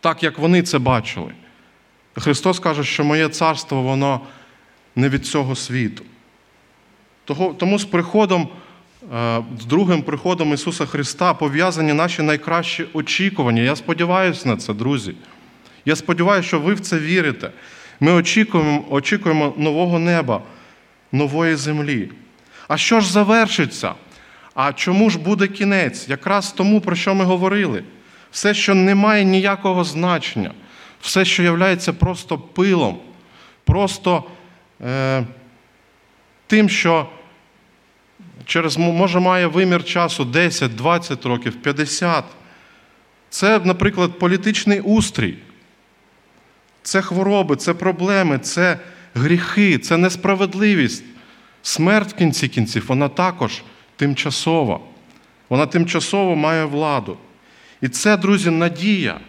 так 0.00 0.22
як 0.22 0.38
вони 0.38 0.62
це 0.62 0.78
бачили. 0.78 1.32
Христос 2.14 2.58
каже, 2.58 2.84
що 2.84 3.04
моє 3.04 3.28
царство, 3.28 3.82
воно 3.82 4.20
не 4.96 5.08
від 5.08 5.26
цього 5.26 5.56
світу. 5.56 6.04
Тому 7.58 7.78
з 7.78 7.84
приходом, 7.84 8.48
е, 9.14 9.42
з 9.60 9.64
другим 9.64 10.02
приходом 10.02 10.54
Ісуса 10.54 10.86
Христа 10.86 11.34
пов'язані 11.34 11.92
наші 11.92 12.22
найкращі 12.22 12.84
очікування. 12.92 13.62
Я 13.62 13.76
сподіваюся 13.76 14.48
на 14.48 14.56
це, 14.56 14.74
друзі. 14.74 15.14
Я 15.84 15.96
сподіваюся, 15.96 16.48
що 16.48 16.60
ви 16.60 16.74
в 16.74 16.80
це 16.80 16.98
вірите. 16.98 17.50
Ми 18.00 18.12
очікуємо, 18.12 18.84
очікуємо 18.90 19.54
нового 19.56 19.98
неба, 19.98 20.42
нової 21.12 21.56
землі. 21.56 22.10
А 22.68 22.76
що 22.76 23.00
ж 23.00 23.12
завершиться? 23.12 23.94
А 24.54 24.72
чому 24.72 25.10
ж 25.10 25.18
буде 25.18 25.46
кінець? 25.46 26.08
Якраз 26.08 26.52
тому, 26.52 26.80
про 26.80 26.96
що 26.96 27.14
ми 27.14 27.24
говорили. 27.24 27.84
Все, 28.30 28.54
що 28.54 28.74
не 28.74 28.94
має 28.94 29.24
ніякого 29.24 29.84
значення, 29.84 30.50
все, 31.00 31.24
що 31.24 31.42
є 31.42 31.76
просто 31.76 32.38
пилом, 32.38 32.98
просто 33.64 34.24
е, 34.80 35.24
тим, 36.52 36.68
що 36.68 37.08
через, 38.44 38.76
може 38.76 39.20
має 39.20 39.46
вимір 39.46 39.84
часу 39.84 40.24
10, 40.24 40.76
20 40.76 41.26
років, 41.26 41.62
50. 41.62 42.24
Це, 43.30 43.60
наприклад, 43.64 44.18
політичний 44.18 44.80
устрій. 44.80 45.34
Це 46.82 47.02
хвороби, 47.02 47.56
це 47.56 47.74
проблеми, 47.74 48.38
це 48.38 48.78
гріхи, 49.14 49.78
це 49.78 49.96
несправедливість. 49.96 51.04
Смерть 51.62 52.12
в 52.12 52.16
кінці 52.16 52.48
кінців, 52.48 52.84
вона 52.88 53.08
також 53.08 53.62
тимчасова. 53.96 54.80
Вона 55.48 55.66
тимчасово 55.66 56.36
має 56.36 56.64
владу. 56.64 57.18
І 57.80 57.88
це, 57.88 58.16
друзі, 58.16 58.50
надія. 58.50 59.20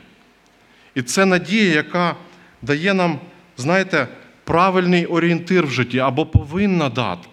І 0.96 1.02
це 1.02 1.26
надія, 1.26 1.74
яка 1.74 2.16
дає 2.62 2.94
нам, 2.94 3.20
знаєте, 3.58 4.08
правильний 4.44 5.06
орієнтир 5.06 5.66
в 5.66 5.72
житті 5.72 6.00
або 6.00 6.26
повинна 6.26 6.90
дати. 6.90 7.28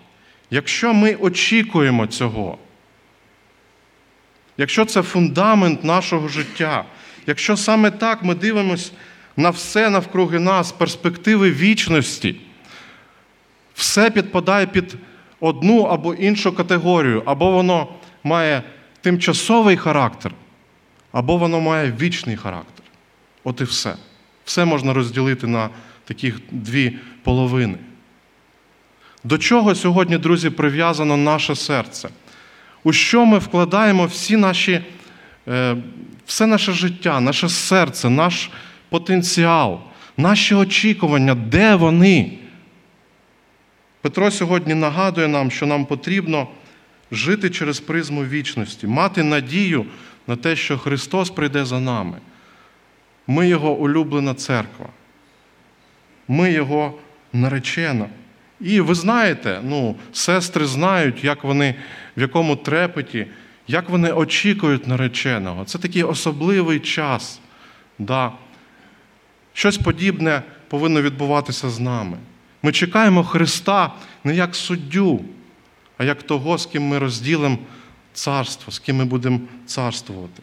Якщо 0.51 0.95
ми 0.95 1.15
очікуємо 1.15 2.07
цього, 2.07 2.59
якщо 4.59 4.85
це 4.85 5.03
фундамент 5.03 5.85
нашого 5.85 6.29
життя, 6.29 6.85
якщо 7.27 7.57
саме 7.57 7.91
так 7.91 8.23
ми 8.23 8.35
дивимося 8.35 8.93
на 9.37 9.51
все 9.51 9.91
навкруги 9.91 10.39
нас, 10.39 10.73
перспективи 10.73 11.51
вічності, 11.51 12.37
все 13.75 14.11
підпадає 14.11 14.67
під 14.67 14.97
одну 15.41 15.83
або 15.83 16.15
іншу 16.15 16.53
категорію, 16.53 17.23
або 17.27 17.51
воно 17.51 17.89
має 18.25 18.63
тимчасовий 19.01 19.77
характер, 19.77 20.33
або 21.13 21.37
воно 21.37 21.61
має 21.61 21.93
вічний 22.01 22.37
характер. 22.37 22.85
От 23.45 23.61
і 23.61 23.65
все. 23.65 23.95
Все 24.45 24.65
можна 24.65 24.93
розділити 24.93 25.47
на 25.47 25.71
таких 26.11 26.41
дві 26.51 26.97
половини. 27.23 27.79
До 29.25 29.39
чого 29.39 29.75
сьогодні, 29.75 30.19
друзі, 30.19 30.51
прив'язано 30.51 31.17
наше 31.17 31.55
серце? 31.57 32.09
У 32.85 32.93
що 32.93 33.27
ми 33.27 33.39
вкладаємо 33.39 34.07
всі 34.07 34.37
наші, 34.37 34.81
е, 35.49 35.77
все 36.27 36.47
наше 36.47 36.73
життя, 36.73 37.21
наше 37.21 37.49
серце, 37.49 38.11
наш 38.11 38.51
потенціал, 38.89 39.81
наші 40.17 40.55
очікування, 40.55 41.35
де 41.35 41.75
вони? 41.75 42.39
Петро 44.01 44.31
сьогодні 44.31 44.75
нагадує 44.75 45.29
нам, 45.29 45.51
що 45.51 45.67
нам 45.67 45.87
потрібно 45.87 46.49
жити 47.13 47.51
через 47.51 47.81
призму 47.81 48.25
вічності, 48.25 48.87
мати 48.87 49.23
надію 49.23 49.87
на 50.27 50.37
те, 50.37 50.57
що 50.57 50.79
Христос 50.79 51.31
прийде 51.31 51.65
за 51.65 51.81
нами. 51.81 52.19
Ми 53.27 53.49
Його 53.49 53.73
улюблена 53.73 54.35
церква. 54.35 54.87
Ми 56.31 56.53
Його 56.53 56.95
наречена. 57.33 58.07
І 58.61 58.81
ви 58.81 58.95
знаєте, 58.95 59.61
ну, 59.65 59.97
сестри 60.13 60.67
знають, 60.67 61.25
як 61.25 61.45
вони, 61.45 61.75
в 62.17 62.21
якому 62.21 62.57
трепеті, 62.57 63.27
як 63.69 63.89
вони 63.89 64.13
очікують 64.13 64.87
нареченого. 64.87 65.65
Це 65.65 65.79
такий 65.79 66.03
особливий 66.03 66.81
час. 66.81 67.41
Да. 67.99 68.33
Щось 69.53 69.79
подібне 69.79 70.43
повинно 70.69 71.03
відбуватися 71.03 71.71
з 71.71 71.81
нами. 71.81 72.17
Ми 72.63 72.73
чекаємо 72.73 73.25
Христа 73.25 73.93
не 74.25 74.35
як 74.35 74.57
суддю, 74.57 75.25
а 75.99 76.05
як 76.05 76.23
того, 76.23 76.59
з 76.59 76.67
ким 76.67 76.83
ми 76.83 76.99
розділимо 76.99 77.59
царство, 78.13 78.73
з 78.73 78.79
ким 78.79 78.97
ми 78.97 79.05
будемо 79.05 79.41
царствувати. 79.67 80.43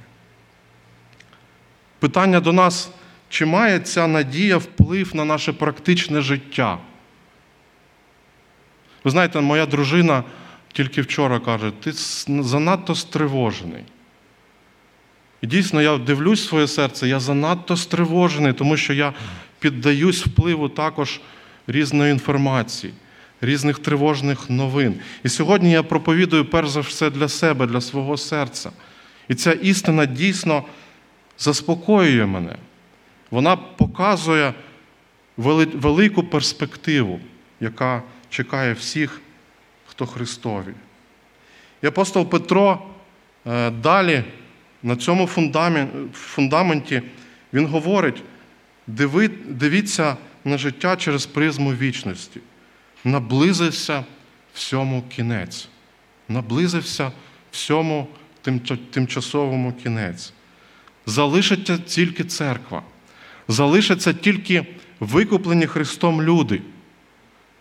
Питання 2.00 2.40
до 2.40 2.54
нас, 2.54 2.90
чи 3.30 3.46
має 3.46 3.80
ця 3.80 4.08
надія 4.08 4.58
вплив 4.58 5.16
на 5.16 5.26
наше 5.26 5.54
практичне 5.54 6.22
життя? 6.22 6.78
Ви 9.04 9.12
знаєте, 9.12 9.42
моя 9.42 9.66
дружина 9.66 10.24
тільки 10.74 11.02
вчора 11.02 11.40
каже, 11.40 11.72
ти 11.84 11.92
занадто 12.44 12.96
стривожений. 12.96 13.84
І 15.42 15.48
дійсно, 15.48 15.82
я 15.82 15.98
дивлюсь 15.98 16.48
своє 16.48 16.68
серце, 16.68 17.08
я 17.08 17.20
занадто 17.20 17.78
стривожений, 17.78 18.54
тому 18.54 18.78
що 18.78 18.94
я 18.94 19.14
піддаюсь 19.60 20.26
впливу 20.26 20.70
також 20.70 21.22
різної 21.68 22.12
інформації, 22.12 22.94
різних 23.42 23.80
тривожних 23.80 24.50
новин. 24.50 24.96
І 25.24 25.30
сьогодні 25.30 25.72
я 25.72 25.84
проповідую 25.84 26.46
перш 26.46 26.70
за 26.70 26.80
все 26.80 27.10
для 27.10 27.28
себе, 27.28 27.68
для 27.68 27.82
свого 27.82 28.18
серця. 28.18 28.72
І 29.28 29.36
ця 29.36 29.52
істина 29.52 30.06
дійсно 30.06 30.64
заспокоює 31.38 32.26
мене. 32.26 32.56
Вона 33.32 33.56
показує 33.56 34.54
велику 35.38 36.24
перспективу, 36.24 37.20
яка 37.60 38.04
чекає 38.30 38.74
всіх, 38.74 39.22
хто 39.88 40.06
Христові. 40.06 40.74
І 41.82 41.88
апостол 41.88 42.30
Петро 42.30 42.82
е, 43.48 43.70
далі 43.72 44.24
на 44.84 44.96
цьому 44.96 45.28
фундаменті 46.14 47.02
він 47.54 47.66
говорить: 47.66 48.24
дивіться 49.48 50.18
на 50.46 50.58
життя 50.58 50.96
через 50.96 51.26
призму 51.26 51.74
вічності. 51.74 52.40
Наблизився 53.04 54.04
всьому 54.54 55.04
кінець, 55.10 55.68
наблизився 56.30 57.12
всьому 57.52 58.08
тимчасовому 58.92 59.74
кінець. 59.74 60.34
Залишиться 61.06 61.78
тільки 61.78 62.24
церква, 62.24 62.84
залишаться 63.48 64.14
тільки 64.14 64.66
викуплені 65.00 65.66
Христом 65.66 66.22
люди. 66.22 66.62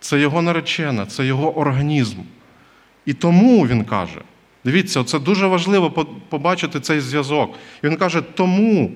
Це 0.00 0.20
його 0.20 0.42
наречена, 0.42 1.06
це 1.06 1.26
його 1.26 1.58
організм. 1.58 2.18
І 3.06 3.14
тому 3.14 3.66
він 3.66 3.84
каже: 3.84 4.20
дивіться, 4.64 5.04
це 5.04 5.18
дуже 5.18 5.46
важливо 5.46 5.90
побачити 6.28 6.80
цей 6.80 7.00
зв'язок. 7.00 7.54
І 7.82 7.86
він 7.86 7.96
каже, 7.96 8.22
тому 8.34 8.92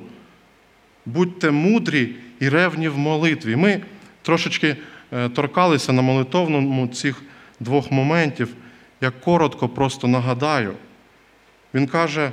будьте 1.06 1.50
мудрі 1.50 2.14
і 2.40 2.48
ревні 2.48 2.88
в 2.88 2.98
молитві. 2.98 3.56
Ми 3.56 3.80
трошечки 4.22 4.76
е, 5.12 5.28
торкалися 5.28 5.92
на 5.92 6.02
молитовному 6.02 6.88
цих 6.88 7.22
двох 7.60 7.90
моментів. 7.90 8.54
Я 9.00 9.10
коротко 9.10 9.68
просто 9.68 10.08
нагадаю. 10.08 10.74
Він 11.74 11.86
каже, 11.86 12.32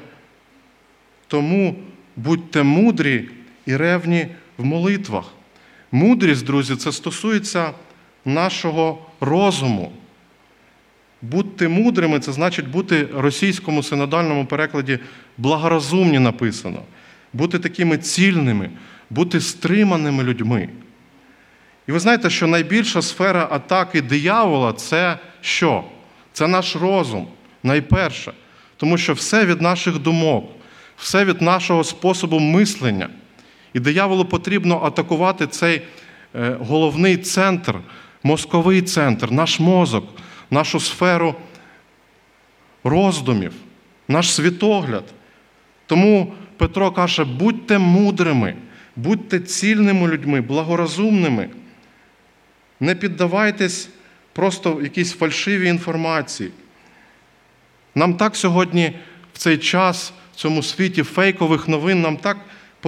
тому 1.28 1.76
будьте 2.16 2.64
мудрі 2.64 3.30
і 3.66 3.78
ревні 3.78 4.28
в 4.58 4.66
молитвах. 4.66 5.26
Мудрість, 5.92 6.46
друзі, 6.46 6.76
це 6.76 6.92
стосується 6.92 7.72
нашого 8.26 9.06
розуму. 9.20 9.92
Будьте 11.22 11.68
мудрими, 11.68 12.20
це 12.20 12.32
значить 12.32 12.68
бути 12.68 13.08
російському 13.16 13.84
синодальному 13.84 14.46
перекладі 14.46 15.00
благорозумні 15.38 16.20
написано, 16.20 16.82
бути 17.34 17.60
такими 17.60 17.98
цільними, 17.98 18.70
бути 19.10 19.42
стриманими 19.42 20.24
людьми. 20.24 20.70
І 21.88 21.92
ви 21.92 22.00
знаєте, 22.00 22.30
що 22.30 22.48
найбільша 22.48 23.02
сфера 23.02 23.48
атаки 23.52 24.02
диявола 24.02 24.74
це 24.74 25.18
що? 25.42 25.84
Це 26.34 26.48
наш 26.48 26.76
розум, 26.76 27.28
найперше. 27.64 28.34
Тому 28.78 28.98
що 28.98 29.14
все 29.14 29.46
від 29.46 29.62
наших 29.62 30.00
думок, 30.00 30.52
все 30.98 31.26
від 31.26 31.42
нашого 31.42 31.84
способу 31.84 32.40
мислення. 32.40 33.10
І 33.78 33.80
дияволу 33.80 34.26
потрібно 34.26 34.84
атакувати 34.84 35.48
цей 35.48 35.82
е, 36.36 36.58
головний 36.60 37.18
центр, 37.18 37.76
мозковий 38.24 38.82
центр, 38.82 39.32
наш 39.32 39.60
мозок, 39.60 40.06
нашу 40.52 40.80
сферу 40.80 41.36
роздумів, 42.84 43.54
наш 44.08 44.34
світогляд. 44.34 45.04
Тому 45.86 46.34
Петро 46.58 46.92
каже: 46.92 47.24
будьте 47.24 47.78
мудрими, 47.78 48.56
будьте 48.96 49.40
цільними 49.40 50.08
людьми, 50.08 50.42
благорозумними. 50.42 51.50
Не 52.80 52.96
піддавайтесь 52.96 53.90
просто 54.34 54.80
якійсь 54.84 55.14
фальшивій 55.14 55.70
інформації. 55.70 56.52
Нам 57.96 58.14
так 58.14 58.36
сьогодні, 58.36 58.94
в 59.34 59.38
цей 59.38 59.58
час, 59.58 60.14
в 60.34 60.36
цьому 60.36 60.64
світі 60.64 61.04
фейкових 61.04 61.68
новин, 61.68 62.02
нам 62.02 62.18
так 62.18 62.38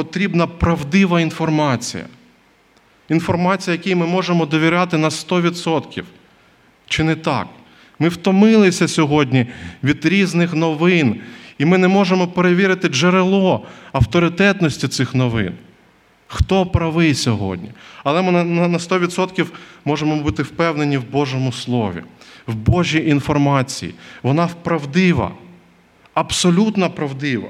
потрібна 0.03 0.47
правдива 0.47 1.21
інформація. 1.21 2.05
Інформація, 3.09 3.75
якій 3.75 3.95
ми 3.95 4.05
можемо 4.05 4.45
довіряти 4.45 4.97
на 4.97 5.09
100%. 5.09 6.03
Чи 6.88 7.03
не 7.03 7.15
так? 7.15 7.47
Ми 7.99 8.09
втомилися 8.09 8.88
сьогодні 8.88 9.45
від 9.83 10.05
різних 10.05 10.53
новин, 10.53 11.21
і 11.57 11.65
ми 11.65 11.77
не 11.77 11.88
можемо 11.88 12.27
перевірити 12.27 12.88
джерело 12.88 13.65
авторитетності 13.91 14.88
цих 14.88 15.15
новин. 15.15 15.53
Хто 16.27 16.65
правий 16.65 17.13
сьогодні? 17.15 17.69
Але 18.03 18.21
ми 18.21 18.31
на- 18.31 18.43
на 18.43 18.67
на 18.67 18.79
100% 18.79 19.51
можемо 19.85 20.15
бути 20.15 20.43
впевнені 20.43 20.97
в 20.97 21.12
Божому 21.12 21.51
Слові, 21.51 22.03
в 22.47 22.55
Божій 22.55 23.09
інформації. 23.09 23.93
Вона 24.23 24.49
правдива, 24.63 25.31
абсолютно 26.13 26.89
правдива. 26.89 27.47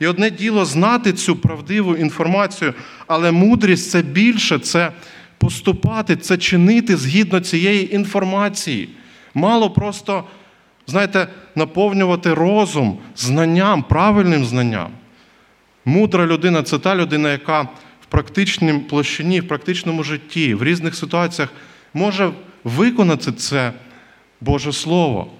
І 0.00 0.06
одне 0.06 0.30
діло 0.30 0.64
знати 0.64 1.12
цю 1.12 1.36
правдиву 1.36 1.96
інформацію, 1.96 2.74
але 3.06 3.30
мудрість 3.32 3.90
це 3.90 4.02
більше, 4.02 4.58
це 4.58 4.92
поступати, 5.38 6.16
це 6.16 6.38
чинити 6.38 6.96
згідно 6.96 7.40
цієї 7.40 7.94
інформації. 7.94 8.88
Мало 9.34 9.70
просто, 9.70 10.24
знаєте, 10.86 11.28
наповнювати 11.54 12.34
розум 12.34 12.98
знанням, 13.16 13.82
правильним 13.82 14.44
знанням. 14.44 14.90
Мудра 15.84 16.26
людина 16.26 16.62
це 16.62 16.78
та 16.78 16.96
людина, 16.96 17.32
яка 17.32 17.62
в 18.00 18.06
практичній 18.08 18.72
площині, 18.72 19.40
в 19.40 19.48
практичному 19.48 20.02
житті, 20.02 20.54
в 20.54 20.64
різних 20.64 20.94
ситуаціях 20.94 21.50
може 21.94 22.30
виконати 22.64 23.32
це 23.32 23.72
Боже 24.40 24.72
Слово, 24.72 25.30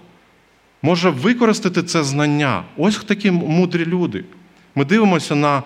може 0.82 1.10
використати 1.10 1.82
це 1.82 2.04
знання. 2.04 2.62
Ось 2.76 3.04
такі 3.04 3.30
мудрі 3.30 3.84
люди. 3.84 4.24
Ми 4.74 4.84
дивимося 4.84 5.34
на 5.34 5.62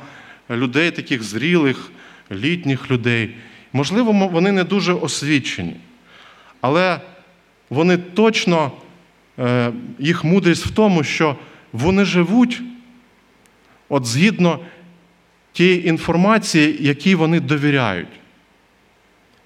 людей, 0.51 0.91
таких 0.91 1.23
зрілих, 1.23 1.91
літніх 2.33 2.91
людей. 2.91 3.35
Можливо, 3.73 4.13
вони 4.13 4.53
не 4.53 4.65
дуже 4.65 4.93
освічені, 4.93 5.77
але 6.61 7.01
вони 7.71 7.97
точно, 7.97 8.73
е, 9.39 9.73
їх 9.99 10.25
мудрість 10.25 10.67
в 10.67 10.71
тому, 10.71 11.05
що 11.05 11.37
вони 11.73 12.05
живуть 12.05 12.63
от 13.89 14.07
згідно 14.07 14.61
тієї 15.53 15.89
інформації, 15.89 16.77
якій 16.81 17.15
вони 17.15 17.41
довіряють. 17.41 18.09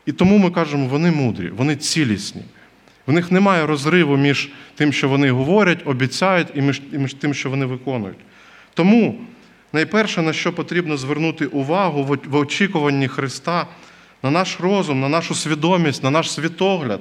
І 0.07 0.13
тому 0.13 0.39
ми 0.39 0.51
кажемо, 0.51 0.89
вони 0.89 1.11
мудрі, 1.11 1.51
вони 1.51 1.77
цілісні. 1.77 2.43
В 3.07 3.13
них 3.13 3.33
немає 3.33 3.67
розриву 3.67 4.17
між 4.17 4.49
тим, 4.75 4.93
що 4.93 5.09
вони 5.09 5.31
говорять, 5.31 5.79
обіцяють, 5.85 6.49
і 6.55 6.61
між, 6.61 6.83
і 6.93 6.99
між 6.99 7.15
тим, 7.15 7.35
що 7.35 7.51
вони 7.51 7.67
виконують. 7.67 8.19
Тому 8.75 9.21
найперше, 9.73 10.23
на 10.23 10.33
що 10.33 10.53
потрібно 10.53 10.97
звернути 10.97 11.47
увагу 11.47 12.19
в, 12.27 12.37
очікуванні 12.37 13.09
Христа, 13.09 13.67
на 14.23 14.31
наш 14.31 14.61
розум, 14.61 15.01
на 15.01 15.09
нашу 15.09 15.35
свідомість, 15.35 16.03
на 16.03 16.11
наш 16.11 16.33
світогляд, 16.33 17.01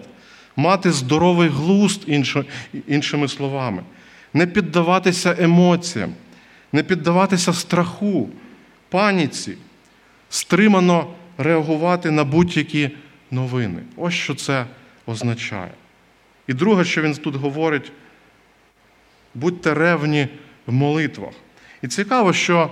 мати 0.55 0.91
здоровий 0.91 1.49
глузд, 1.49 2.09
іншими 2.87 3.27
словами, 3.27 3.83
не 4.33 4.47
піддаватися 4.47 5.35
емоціям, 5.39 6.13
не 6.71 6.83
піддаватися 6.83 7.53
страху, 7.53 8.29
паніці, 8.89 9.57
стримано 10.29 11.07
реагувати 11.37 12.11
на 12.11 12.23
будь-які 12.23 12.89
новини. 13.31 13.79
Ось 13.95 14.13
що 14.13 14.35
це 14.35 14.65
означає. 15.05 15.71
І 16.47 16.53
друге, 16.53 16.85
що 16.85 17.01
він 17.01 17.13
тут 17.13 17.35
говорить, 17.35 17.91
будьте 19.35 19.73
ревні 19.73 20.27
в 20.65 20.73
молитвах. 20.73 21.33
І 21.81 21.87
цікаво, 21.87 22.33
що, 22.33 22.71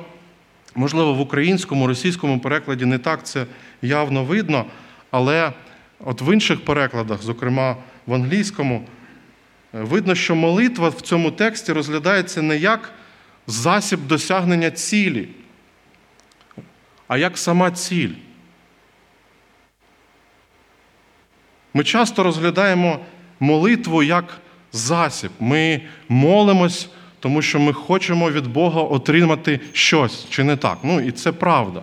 можливо, 0.75 1.13
в 1.13 1.19
українському, 1.19 1.87
російському 1.87 2.39
перекладі 2.39 2.85
не 2.85 2.97
так 2.97 3.25
це 3.25 3.45
явно 3.81 4.23
видно, 4.23 4.65
але 5.11 5.53
от 5.99 6.21
в 6.21 6.33
інших 6.33 6.65
перекладах, 6.65 7.21
зокрема 7.21 7.77
в 8.05 8.13
англійському, 8.13 8.87
е, 9.73 9.81
видно, 9.81 10.15
що 10.15 10.35
молитва 10.35 10.89
в 10.89 11.01
цьому 11.01 11.31
тексті 11.31 11.73
розглядається 11.73 12.41
не 12.41 12.57
як 12.57 12.91
засіб 13.47 14.07
досягнення 14.07 14.71
цілі, 14.71 15.29
а 17.07 17.17
як 17.17 17.37
сама 17.37 17.71
ціль. 17.71 18.13
Ми 21.73 21.83
часто 21.83 22.23
розглядаємо 22.23 22.99
молитву 23.39 24.03
як 24.03 24.37
засіб. 24.71 25.31
Ми 25.39 25.81
молимось, 26.09 26.89
тому 27.25 27.41
що 27.41 27.59
ми 27.59 27.73
хочемо 27.73 28.31
від 28.31 28.47
Бога 28.47 28.81
отримати 28.81 29.59
щось, 29.73 30.25
чи 30.29 30.43
не 30.43 30.55
так? 30.55 30.77
Ну 30.83 31.01
і 31.01 31.11
це 31.11 31.31
правда. 31.31 31.81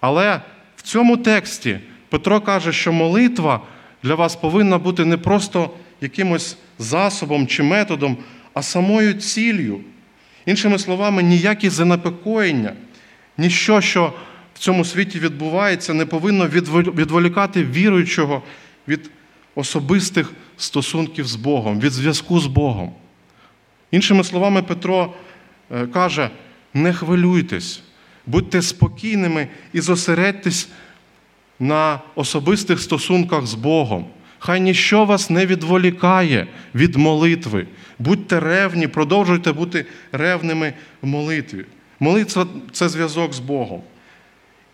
Але 0.00 0.40
в 0.76 0.82
цьому 0.82 1.16
тексті 1.16 1.78
Петро 2.08 2.40
каже, 2.40 2.72
що 2.72 2.92
молитва 2.92 3.60
для 4.02 4.14
вас 4.14 4.36
повинна 4.36 4.78
бути 4.78 5.04
не 5.04 5.16
просто 5.16 5.70
якимось 6.00 6.56
засобом 6.78 7.46
чи 7.46 7.62
методом, 7.62 8.16
а 8.54 8.62
самою 8.62 9.14
ціллю. 9.14 9.80
Іншими 10.46 10.78
словами, 10.78 11.22
ніякі 11.22 11.68
занепокоєння, 11.68 12.72
ніщо, 13.38 13.80
що 13.80 14.12
в 14.54 14.58
цьому 14.58 14.84
світі 14.84 15.18
відбувається, 15.18 15.94
не 15.94 16.06
повинно 16.06 16.48
відволікати 16.48 17.64
віруючого 17.64 18.42
від 18.88 19.10
особистих 19.54 20.32
стосунків 20.56 21.26
з 21.26 21.36
Богом, 21.36 21.80
від 21.80 21.92
зв'язку 21.92 22.40
з 22.40 22.46
Богом. 22.46 22.92
Іншими 23.90 24.24
словами, 24.24 24.62
Петро 24.62 25.14
е, 25.70 25.86
каже: 25.86 26.30
не 26.74 26.92
хвилюйтесь, 26.92 27.82
будьте 28.26 28.62
спокійними 28.62 29.48
і 29.72 29.80
зосередьтесь 29.80 30.68
на 31.60 32.00
особистих 32.14 32.80
стосунках 32.80 33.46
з 33.46 33.54
Богом. 33.54 34.06
Хай 34.38 34.60
ніщо 34.60 35.04
вас 35.04 35.30
не 35.30 35.46
відволікає 35.46 36.46
від 36.74 36.96
молитви. 36.96 37.66
Будьте 37.98 38.40
ревні, 38.40 38.88
продовжуйте 38.88 39.52
бути 39.52 39.86
ревними 40.12 40.72
в 41.02 41.06
молитві. 41.06 41.64
Молитва 42.00 42.46
це 42.72 42.88
зв'язок 42.88 43.32
з 43.32 43.38
Богом. 43.38 43.82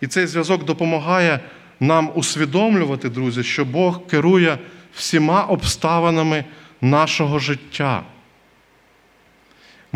І 0.01 0.07
цей 0.07 0.27
зв'язок 0.27 0.65
допомагає 0.65 1.39
нам 1.79 2.11
усвідомлювати, 2.15 3.09
друзі, 3.09 3.43
що 3.43 3.65
Бог 3.65 4.07
керує 4.07 4.57
всіма 4.93 5.43
обставинами 5.43 6.45
нашого 6.81 7.39
життя. 7.39 8.03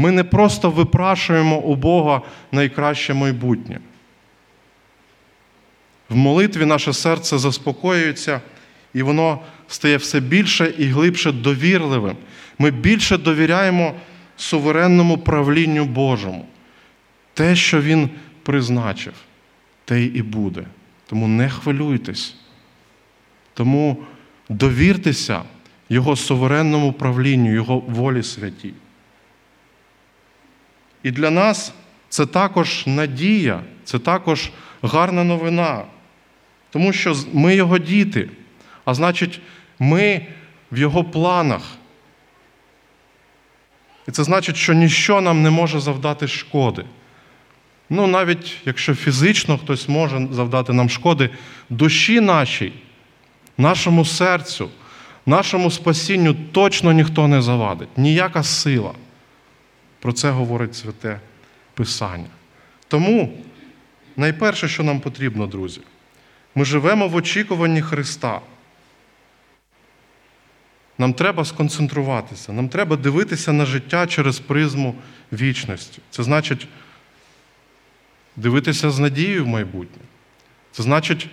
Ми 0.01 0.11
не 0.11 0.23
просто 0.23 0.69
випрашуємо 0.69 1.57
у 1.57 1.75
Бога 1.75 2.21
найкраще 2.51 3.13
майбутнє. 3.13 3.79
В 6.09 6.15
молитві 6.15 6.65
наше 6.65 6.93
серце 6.93 7.37
заспокоюється, 7.37 8.41
і 8.93 9.01
воно 9.01 9.39
стає 9.67 9.97
все 9.97 10.19
більше 10.19 10.73
і 10.77 10.85
глибше 10.85 11.31
довірливим. 11.31 12.15
Ми 12.59 12.71
більше 12.71 13.17
довіряємо 13.17 13.93
суверенному 14.37 15.17
правлінню 15.17 15.85
Божому. 15.85 16.45
Те, 17.33 17.55
що 17.55 17.81
Він 17.81 18.09
призначив, 18.43 19.13
те 19.85 20.03
і 20.03 20.21
буде. 20.21 20.63
Тому 21.05 21.27
не 21.27 21.49
хвилюйтесь. 21.49 22.35
Тому 23.53 24.03
довіртеся 24.49 25.43
Його 25.89 26.15
суверенному 26.15 26.93
правлінню, 26.93 27.53
Його 27.53 27.79
волі 27.79 28.23
святій. 28.23 28.73
І 31.03 31.11
для 31.11 31.29
нас 31.29 31.73
це 32.09 32.25
також 32.25 32.83
надія, 32.85 33.59
це 33.83 33.99
також 33.99 34.51
гарна 34.81 35.23
новина, 35.23 35.83
тому 36.69 36.93
що 36.93 37.15
ми 37.33 37.55
Його 37.55 37.77
діти, 37.77 38.29
а 38.85 38.93
значить, 38.93 39.41
ми 39.79 40.25
в 40.71 40.77
Його 40.77 41.03
планах. 41.03 41.61
І 44.07 44.11
це 44.11 44.23
значить, 44.23 44.55
що 44.55 44.73
ніщо 44.73 45.21
нам 45.21 45.43
не 45.43 45.49
може 45.49 45.79
завдати 45.79 46.27
шкоди. 46.27 46.85
Ну, 47.89 48.07
навіть 48.07 48.57
якщо 48.65 48.95
фізично 48.95 49.57
хтось 49.57 49.89
може 49.89 50.27
завдати 50.31 50.73
нам 50.73 50.89
шкоди, 50.89 51.29
душі 51.69 52.19
нашій, 52.19 52.73
нашому 53.57 54.05
серцю, 54.05 54.69
нашому 55.25 55.71
спасінню 55.71 56.35
точно 56.51 56.91
ніхто 56.91 57.27
не 57.27 57.41
завадить, 57.41 57.97
ніяка 57.97 58.43
сила. 58.43 58.91
Про 60.01 60.13
це 60.13 60.31
говорить 60.31 60.75
святе 60.75 61.19
Писання. 61.73 62.29
Тому 62.87 63.37
найперше, 64.17 64.67
що 64.67 64.83
нам 64.83 64.99
потрібно, 64.99 65.47
друзі, 65.47 65.81
ми 66.55 66.65
живемо 66.65 67.07
в 67.07 67.15
очікуванні 67.15 67.81
Христа. 67.81 68.41
Нам 70.97 71.13
треба 71.13 71.45
сконцентруватися, 71.45 72.53
нам 72.53 72.69
треба 72.69 72.95
дивитися 72.95 73.53
на 73.53 73.65
життя 73.65 74.07
через 74.07 74.39
призму 74.39 74.95
вічності. 75.31 75.99
Це 76.09 76.23
значить 76.23 76.67
дивитися 78.35 78.91
з 78.91 78.99
надією 78.99 79.43
в 79.43 79.47
майбутнє. 79.47 80.01
Це 80.71 80.83
значить 80.83 81.27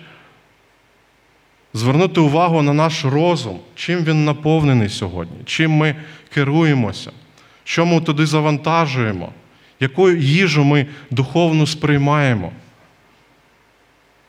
звернути 1.73 2.19
увагу 2.19 2.61
на 2.61 2.73
наш 2.73 3.05
розум, 3.05 3.59
чим 3.75 4.03
він 4.03 4.25
наповнений 4.25 4.89
сьогодні, 4.89 5.37
чим 5.45 5.71
ми 5.71 5.95
керуємося, 6.33 7.11
що 7.69 7.85
ми 7.85 8.01
туди 8.01 8.25
завантажуємо, 8.25 9.31
яку 9.79 10.09
їжу 10.09 10.63
ми 10.63 10.85
духовно 11.11 11.67
сприймаємо. 11.67 12.51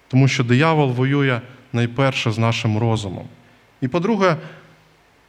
Тому 0.08 0.28
що 0.28 0.44
диявол 0.44 0.92
воює 0.92 1.40
найперше 1.72 2.30
з 2.30 2.38
нашим 2.38 2.78
розумом. 2.78 3.24
І 3.80 3.88
по-друге, 3.88 4.36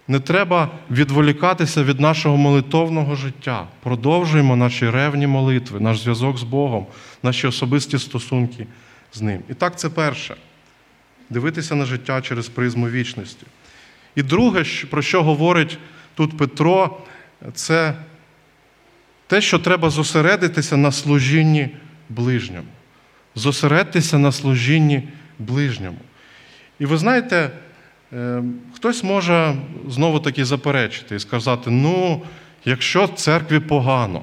не 0.08 0.20
треба 0.20 0.70
відволікатися 0.92 1.84
від 1.84 2.00
нашого 2.00 2.38
молитовного 2.38 3.16
життя. 3.16 3.68
Продовжуємо 3.84 4.56
наші 4.56 4.90
ревні 4.90 5.28
молитви, 5.28 5.80
наш 5.80 6.00
зв'язок 6.00 6.38
з 6.38 6.44
Богом, 6.44 6.88
наші 7.24 7.48
особисті 7.48 8.00
стосунки 8.00 8.68
з 9.14 9.22
Ним. 9.22 9.42
І 9.50 9.54
так, 9.54 9.80
це 9.80 9.90
перше 9.90 10.36
дивитися 11.30 11.76
на 11.76 11.86
життя 11.86 12.22
через 12.22 12.50
призму 12.50 12.90
вічності. 12.90 13.46
І 14.16 14.24
друге, 14.24 14.66
про 14.90 15.02
що 15.02 15.24
говорить 15.24 15.78
тут 16.16 16.38
Петро, 16.38 16.98
це 17.54 17.94
те, 19.28 19.42
що 19.42 19.60
треба 19.60 19.90
зосередитися 19.90 20.78
на 20.78 20.92
служінні 20.92 21.70
ближньому. 22.10 22.68
Зосередитися 23.36 24.18
на 24.18 24.32
служінні 24.32 25.04
ближньому. 25.40 25.98
І 26.80 26.86
ви 26.86 26.98
знаєте, 26.98 27.52
хтось 28.76 29.04
може 29.04 29.56
знову 29.88 30.20
таки 30.20 30.46
заперечити 30.46 31.16
і 31.16 31.20
сказати: 31.20 31.70
ну, 31.70 32.22
якщо 32.66 33.08
церкві 33.08 33.60
погано, 33.60 34.22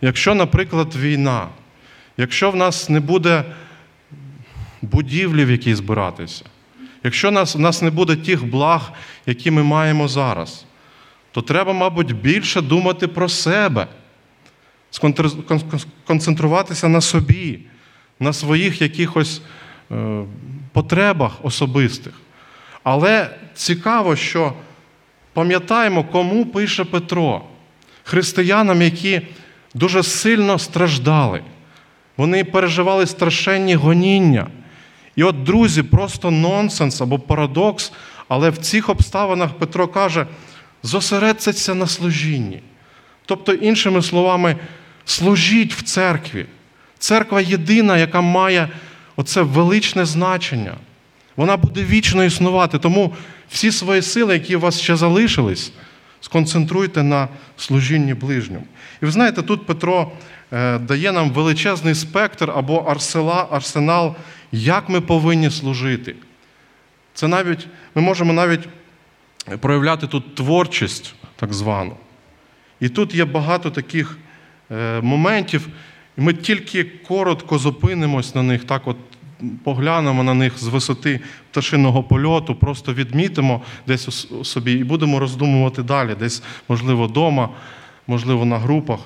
якщо, 0.00 0.34
наприклад, 0.34 0.96
війна, 0.96 1.48
якщо 2.16 2.50
в 2.50 2.56
нас 2.56 2.88
не 2.88 3.00
буде 3.00 3.44
будівлі, 4.82 5.44
в 5.44 5.50
якій 5.50 5.74
збиратися, 5.74 6.44
якщо 7.04 7.30
в 7.30 7.60
нас 7.60 7.82
не 7.82 7.90
буде 7.90 8.16
тих 8.16 8.46
благ, 8.46 8.92
які 9.26 9.50
ми 9.50 9.62
маємо 9.62 10.08
зараз, 10.08 10.65
то 11.36 11.42
треба, 11.42 11.72
мабуть, 11.72 12.12
більше 12.12 12.60
думати 12.60 13.08
про 13.08 13.28
себе, 13.28 13.86
концентруватися 16.06 16.88
на 16.88 17.00
собі, 17.00 17.60
на 18.20 18.32
своїх 18.32 18.82
якихось 18.82 19.42
потребах 20.72 21.32
особистих. 21.42 22.12
Але 22.82 23.30
цікаво, 23.54 24.16
що 24.16 24.52
пам'ятаємо, 25.32 26.04
кому 26.04 26.46
пише 26.46 26.84
Петро, 26.84 27.42
християнам, 28.04 28.82
які 28.82 29.20
дуже 29.74 30.02
сильно 30.02 30.58
страждали. 30.58 31.42
Вони 32.16 32.44
переживали 32.44 33.06
страшенні 33.06 33.74
гоніння. 33.74 34.46
І 35.16 35.22
от, 35.22 35.42
друзі, 35.42 35.82
просто 35.82 36.30
нонсенс 36.30 37.00
або 37.00 37.18
парадокс, 37.18 37.92
але 38.28 38.50
в 38.50 38.58
цих 38.58 38.88
обставинах 38.88 39.54
Петро 39.54 39.88
каже: 39.88 40.26
зосередься 40.86 41.74
на 41.74 41.86
служінні. 41.86 42.62
Тобто, 43.26 43.52
іншими 43.52 44.02
словами, 44.02 44.56
служіть 45.04 45.74
в 45.74 45.82
церкві. 45.82 46.46
Церква 46.98 47.40
єдина, 47.40 47.98
яка 47.98 48.20
має 48.20 48.68
оце 49.16 49.42
величне 49.42 50.04
значення. 50.04 50.74
Вона 51.36 51.56
буде 51.56 51.84
вічно 51.84 52.24
існувати. 52.24 52.78
Тому 52.78 53.14
всі 53.50 53.72
свої 53.72 54.02
сили, 54.02 54.34
які 54.34 54.56
у 54.56 54.60
вас 54.60 54.80
ще 54.80 54.96
залишились, 54.96 55.72
сконцентруйте 56.20 57.02
на 57.02 57.28
служінні 57.56 58.14
ближньому. 58.14 58.66
І 59.02 59.04
ви 59.04 59.10
знаєте, 59.10 59.42
тут 59.42 59.66
Петро 59.66 60.12
дає 60.80 61.12
нам 61.12 61.30
величезний 61.30 61.94
спектр 61.94 62.52
або 62.56 62.96
арсенал, 63.50 64.14
як 64.52 64.88
ми 64.88 65.00
повинні 65.00 65.50
служити. 65.50 66.14
Це 67.14 67.28
навіть, 67.28 67.66
Ми 67.94 68.02
можемо 68.02 68.32
навіть 68.32 68.68
проявляти 69.60 70.06
тут 70.06 70.34
творчість, 70.34 71.14
так 71.36 71.52
звану. 71.52 71.96
І 72.80 72.88
тут 72.88 73.14
є 73.14 73.24
багато 73.24 73.70
таких 73.70 74.18
моментів, 75.02 75.68
і 76.18 76.20
ми 76.20 76.34
тільки 76.34 76.84
коротко 76.84 77.58
зупинимось 77.58 78.34
на 78.34 78.42
них, 78.42 78.64
так 78.64 78.88
от 78.88 78.96
поглянемо 79.64 80.22
на 80.22 80.34
них 80.34 80.58
з 80.58 80.66
висоти 80.66 81.20
пташиного 81.50 82.02
польоту, 82.02 82.54
просто 82.54 82.94
відмітимо 82.94 83.62
десь 83.86 84.32
у 84.32 84.44
собі 84.44 84.72
і 84.72 84.84
будемо 84.84 85.18
роздумувати 85.18 85.82
далі, 85.82 86.14
десь, 86.18 86.42
можливо, 86.68 87.06
вдома, 87.06 87.48
можливо, 88.06 88.44
на 88.44 88.58
групах. 88.58 89.00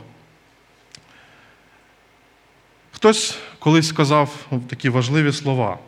Хтось 2.92 3.38
колись 3.59 3.88
сказав 3.88 4.46
такі 4.68 4.88
важливі 4.88 5.33
слова. 5.33 5.79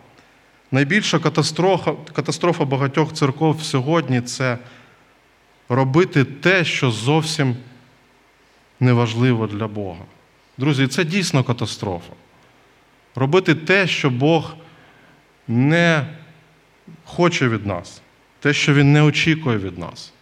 Найбільша 0.72 1.18
катастрофа, 1.18 1.92
катастрофа 2.12 2.64
багатьох 2.64 3.12
церков 3.12 3.62
сьогодні 3.62 4.20
це 4.20 4.58
робити 5.68 6.24
те, 6.24 6.64
що 6.64 6.90
зовсім 6.90 7.56
неважливо 8.80 9.46
для 9.46 9.68
Бога. 9.68 10.04
Друзі, 10.58 10.86
це 10.86 11.04
дійсно 11.04 11.44
катастрофа. 11.44 12.12
Робити 13.14 13.54
те, 13.54 13.86
що 13.86 14.10
Бог 14.10 14.54
не 15.48 16.06
хоче 17.04 17.48
від 17.48 17.66
нас, 17.66 18.02
те, 18.40 18.52
що 18.52 18.74
Він 18.74 18.92
не 18.92 19.02
очікує 19.02 19.58
від 19.58 19.78
нас. 19.78 20.12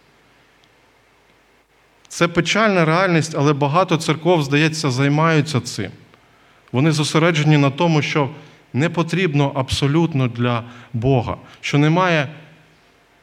Це 2.07 2.27
печальна 2.27 2.85
реальність, 2.85 3.35
але 3.37 3.53
багато 3.53 3.97
церков, 3.97 4.43
здається, 4.43 4.91
займаються 4.91 5.61
цим. 5.61 5.91
Вони 6.71 6.91
зосереджені 6.91 7.57
на 7.57 7.69
тому, 7.69 8.01
що 8.01 8.29
не 8.73 8.89
потрібно 8.89 9.51
абсолютно 9.55 10.27
для 10.27 10.63
Бога, 10.93 11.37
що 11.61 11.77
немає 11.77 12.27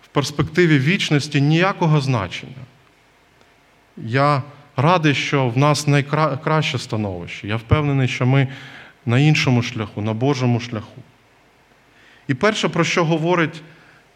в 0.02 0.08
перспективі 0.08 0.78
вічності 0.78 1.40
ніякого 1.40 2.00
значення. 2.00 2.64
Я 3.96 4.42
радий, 4.76 5.14
що 5.14 5.48
в 5.48 5.58
нас 5.58 5.86
найкраще 5.86 6.78
становище. 6.78 7.48
Я 7.48 7.56
впевнений, 7.56 8.08
що 8.08 8.26
ми 8.26 8.48
на 9.06 9.18
іншому 9.18 9.62
шляху, 9.62 10.02
на 10.02 10.12
Божому 10.12 10.60
шляху. 10.60 11.02
І 12.28 12.34
перше, 12.34 12.68
про 12.68 12.84
що 12.84 13.04
говорить 13.04 13.62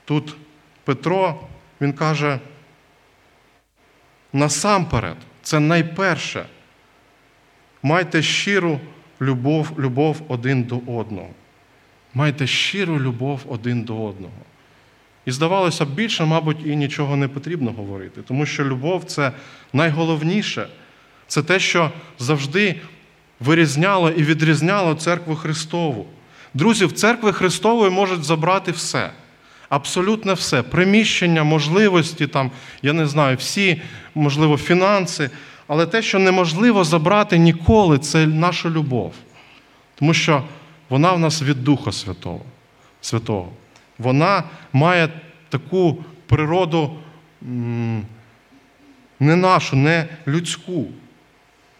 тут 0.04 0.36
Петро, 0.84 1.40
він 1.80 1.92
каже, 1.92 2.38
насамперед, 4.32 5.16
це 5.42 5.60
найперше, 5.60 6.46
майте 7.82 8.22
щиру 8.22 8.80
любов, 9.22 9.72
любов 9.78 10.22
один 10.28 10.64
до 10.64 10.76
одного. 10.76 11.30
Майте 12.14 12.46
щиру 12.46 13.00
любов 13.00 13.40
один 13.48 13.82
до 13.82 14.04
одного. 14.04 14.32
І 15.26 15.30
здавалося 15.30 15.84
б, 15.84 15.88
більше, 15.94 16.24
мабуть, 16.24 16.66
і 16.66 16.76
нічого 16.76 17.16
не 17.16 17.28
потрібно 17.28 17.72
говорити, 17.72 18.22
тому 18.22 18.46
що 18.46 18.64
любов 18.64 19.04
це 19.04 19.32
найголовніше, 19.72 20.68
Це 21.26 21.42
те, 21.42 21.60
що 21.60 21.90
завжди 22.18 22.80
вирізняло 23.40 24.10
і 24.10 24.22
відрізняло 24.22 24.94
церкву 24.94 25.36
Христову. 25.36 26.06
Друзі, 26.54 26.84
в 26.84 26.92
церкви 26.92 27.32
Христової 27.32 27.90
можуть 27.90 28.24
забрати 28.24 28.72
все. 28.72 29.10
Абсолютно 29.68 30.34
все. 30.34 30.62
Приміщення, 30.62 31.44
можливості, 31.44 32.26
там, 32.26 32.50
я 32.82 32.92
не 32.92 33.06
знаю, 33.06 33.36
всі, 33.36 33.82
можливо, 34.14 34.56
фінанси. 34.58 35.30
Але 35.72 35.86
те, 35.86 36.02
що 36.02 36.18
неможливо 36.18 36.84
забрати 36.84 37.38
ніколи, 37.38 37.98
це 37.98 38.26
наша 38.26 38.70
любов. 38.70 39.14
Тому 39.94 40.14
що 40.14 40.42
вона 40.88 41.12
в 41.12 41.18
нас 41.18 41.42
від 41.42 41.64
Духа 41.64 41.92
Святого. 41.92 42.40
Святого. 43.00 43.48
Вона 43.98 44.42
має 44.72 45.08
таку 45.48 46.04
природу 46.26 46.96
не 49.20 49.36
нашу, 49.36 49.76
не 49.76 50.06
людську. 50.28 50.86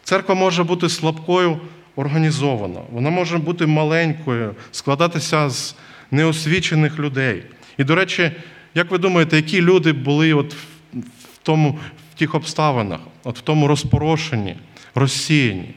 Церква 0.05 0.35
може 0.35 0.64
бути 0.64 0.88
слабкою 0.88 1.61
організована, 1.96 2.81
вона 2.92 3.11
може 3.11 3.38
бути 3.38 3.66
маленькою, 3.66 4.55
складатися 4.70 5.50
з 5.50 5.74
неосвічених 6.11 6.98
людей. 6.98 7.42
І, 7.78 7.85
до 7.85 7.94
речі, 7.94 8.33
як 8.74 8.90
ви 8.90 8.98
думаєте, 8.98 9.37
які 9.37 9.61
люди 9.61 9.92
були 9.92 10.33
от 10.33 10.55
в 10.55 11.38
тому, 11.42 11.78
в 12.14 12.18
тих 12.18 12.35
обставинах, 12.35 13.01
от 13.25 13.38
в 13.38 13.40
тому 13.40 13.66
розпорошенні, 13.66 14.57
розсіянні? 14.94 15.75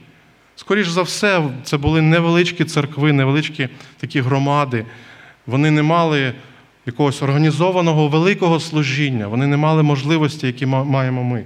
Скоріше 0.55 0.89
за 0.89 1.01
все, 1.01 1.49
це 1.63 1.77
були 1.77 2.01
невеличкі 2.01 2.65
церкви, 2.65 3.13
невеличкі 3.13 3.69
такі 3.97 4.21
громади. 4.21 4.85
Вони 5.47 5.71
не 5.71 5.83
мали 5.83 6.33
якогось 6.85 7.21
організованого 7.21 8.07
великого 8.07 8.59
служіння, 8.59 9.27
вони 9.27 9.47
не 9.47 9.57
мали 9.57 9.83
можливості, 9.83 10.47
які 10.47 10.65
маємо 10.65 11.23
ми. 11.23 11.43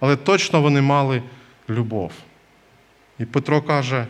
Але 0.00 0.16
точно 0.16 0.60
вони 0.60 0.80
мали 0.80 1.22
любов. 1.70 2.12
І 3.18 3.24
Петро 3.24 3.62
каже: 3.62 4.06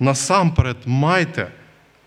насамперед 0.00 0.76
майте 0.86 1.48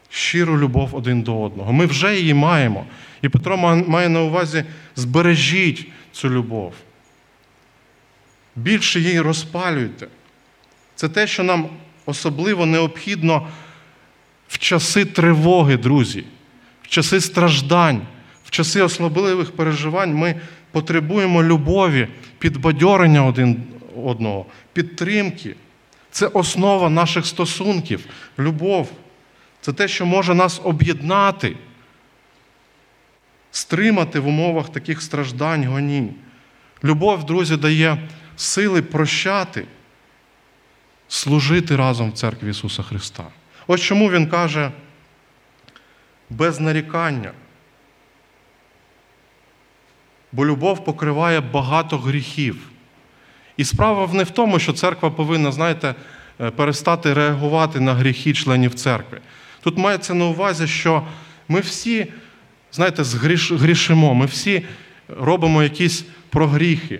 щиру 0.09 0.57
любов 0.57 0.95
один 0.95 1.21
до 1.21 1.41
одного. 1.41 1.73
Ми 1.73 1.85
вже 1.85 2.15
її 2.15 2.33
маємо. 2.33 2.85
І 3.21 3.29
Петро 3.29 3.57
має 3.87 4.09
на 4.09 4.21
увазі 4.21 4.63
збережіть 4.95 5.87
цю 6.11 6.29
любов. 6.29 6.73
Більше 8.55 8.99
її 8.99 9.21
розпалюйте. 9.21 10.07
Це 10.95 11.09
те, 11.09 11.27
що 11.27 11.43
нам 11.43 11.69
особливо 12.05 12.65
необхідно 12.65 13.47
в 14.47 14.57
часи 14.57 15.05
тривоги, 15.05 15.77
друзі, 15.77 16.23
в 16.83 16.87
часи 16.87 17.21
страждань, 17.21 18.01
в 18.45 18.49
часи 18.49 18.81
особливих 18.81 19.51
переживань 19.51 20.13
ми 20.13 20.41
потребуємо 20.71 21.43
любові, 21.43 22.07
підбадьорення 22.39 23.25
один 23.25 23.63
одного, 24.05 24.45
підтримки. 24.73 25.55
Це 26.11 26.27
основа 26.27 26.89
наших 26.89 27.25
стосунків, 27.25 28.05
любов. 28.39 28.91
Це 29.61 29.73
те, 29.73 29.87
що 29.87 30.05
може 30.05 30.35
нас 30.35 30.61
об'єднати, 30.63 31.55
стримати 33.51 34.19
в 34.19 34.27
умовах 34.27 34.69
таких 34.69 35.01
страждань, 35.01 35.65
гонінь. 35.65 36.15
Любов, 36.83 37.25
друзі, 37.25 37.57
дає 37.57 38.09
сили 38.35 38.81
прощати, 38.81 39.65
служити 41.07 41.75
разом 41.75 42.09
в 42.09 42.13
церкві 42.13 42.49
Ісуса 42.49 42.83
Христа. 42.83 43.23
Ось 43.67 43.81
чому 43.81 44.11
Він 44.11 44.27
каже 44.27 44.71
без 46.29 46.59
нарікання. 46.59 47.31
Бо 50.31 50.45
любов 50.45 50.85
покриває 50.85 51.41
багато 51.41 51.97
гріхів. 51.97 52.69
І 53.57 53.65
справа 53.65 54.09
не 54.13 54.23
в 54.23 54.29
тому, 54.29 54.59
що 54.59 54.73
церква 54.73 55.09
повинна, 55.09 55.51
знаєте, 55.51 55.95
е, 56.41 56.51
перестати 56.51 57.13
реагувати 57.13 57.79
на 57.79 57.93
гріхи 57.93 58.33
членів 58.33 58.73
церкви. 58.73 59.21
Тут 59.61 59.77
мається 59.77 60.13
на 60.13 60.25
увазі, 60.25 60.67
що 60.67 61.07
ми 61.47 61.59
всі, 61.59 62.13
знаєте, 62.71 63.03
згрішимо, 63.03 64.13
ми 64.13 64.25
всі 64.25 64.65
робимо 65.07 65.63
якісь 65.63 66.05
прогріхи 66.29 66.99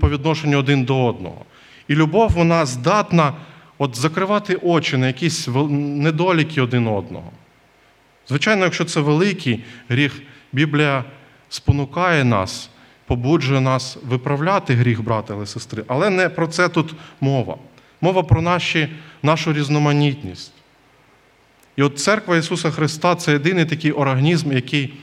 по 0.00 0.10
відношенню 0.10 0.58
один 0.58 0.84
до 0.84 1.04
одного. 1.04 1.44
І 1.88 1.94
любов, 1.94 2.30
вона 2.30 2.66
здатна 2.66 3.32
от 3.78 3.96
закривати 3.96 4.54
очі 4.54 4.96
на 4.96 5.06
якісь 5.06 5.48
недоліки 5.70 6.60
один 6.60 6.86
одного. 6.86 7.32
Звичайно, 8.28 8.64
якщо 8.64 8.84
це 8.84 9.00
великий 9.00 9.64
гріх, 9.88 10.22
Біблія 10.52 11.04
спонукає 11.48 12.24
нас, 12.24 12.70
побуджує 13.06 13.60
нас 13.60 13.98
виправляти 14.02 14.74
гріх 14.74 15.02
брата 15.02 15.36
і 15.42 15.46
сестри. 15.46 15.84
Але 15.86 16.10
не 16.10 16.28
про 16.28 16.46
це 16.46 16.68
тут 16.68 16.94
мова. 17.20 17.56
Мова 18.00 18.22
про 18.22 18.42
наші, 18.42 18.88
нашу 19.22 19.52
різноманітність. 19.52 20.52
І 21.76 21.82
от 21.82 21.98
церква 21.98 22.36
Ісуса 22.36 22.70
Христа 22.70 23.14
це 23.14 23.32
єдиний 23.32 23.64
такий 23.64 23.92
організм, 23.92 24.52
який 24.52 24.94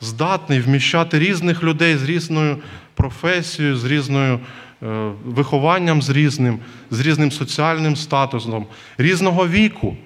здатний 0.00 0.60
вміщати 0.60 1.18
різних 1.18 1.62
людей 1.62 1.96
з 1.96 2.02
різною 2.02 2.58
професією, 2.94 3.76
з 3.76 3.84
різною 3.84 4.40
е, 4.82 5.10
вихованням 5.24 6.02
з 6.02 6.10
різним, 6.10 6.58
з 6.90 7.00
різним 7.00 7.30
соціальним 7.30 7.96
статусом, 7.96 8.66
різного 8.98 9.48
віку. 9.48 9.96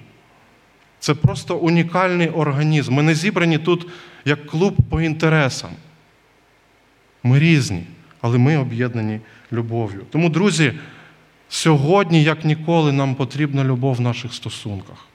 Це 0.99 1.13
просто 1.13 1.57
унікальний 1.57 2.29
організм. 2.29 2.93
Ми 2.93 3.03
не 3.03 3.15
зібрані 3.15 3.57
тут 3.57 3.87
як 4.25 4.45
клуб 4.45 4.75
по 4.89 5.01
інтересам. 5.01 5.69
Ми 7.23 7.39
різні, 7.39 7.83
але 8.21 8.37
ми 8.37 8.57
об'єднані 8.57 9.19
любов'ю. 9.51 10.01
Тому, 10.09 10.29
друзі, 10.29 10.73
сьогодні, 11.49 12.23
як 12.23 12.45
ніколи, 12.45 12.91
нам 12.91 13.15
потрібна 13.15 13.63
любов 13.63 13.95
в 13.95 14.01
наших 14.01 14.33
стосунках. 14.33 15.07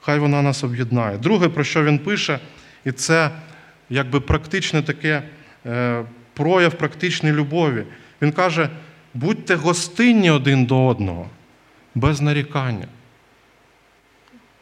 Хай 0.00 0.18
вона 0.18 0.42
нас 0.42 0.64
об'єднає. 0.64 1.18
Друге, 1.18 1.48
про 1.48 1.64
що 1.64 1.84
він 1.84 1.98
пише, 1.98 2.38
і 2.84 2.92
це 2.92 3.30
якби 3.90 4.20
практичне 4.20 4.82
таке 4.82 5.22
е, 5.66 6.04
прояв 6.34 6.74
практичної 6.74 7.34
любові. 7.34 7.84
Він 8.22 8.32
каже: 8.32 8.68
будьте 9.14 9.54
гостинні 9.54 10.30
один 10.30 10.64
до 10.64 10.86
одного, 10.86 11.30
без 11.94 12.20
нарікання. 12.20 12.86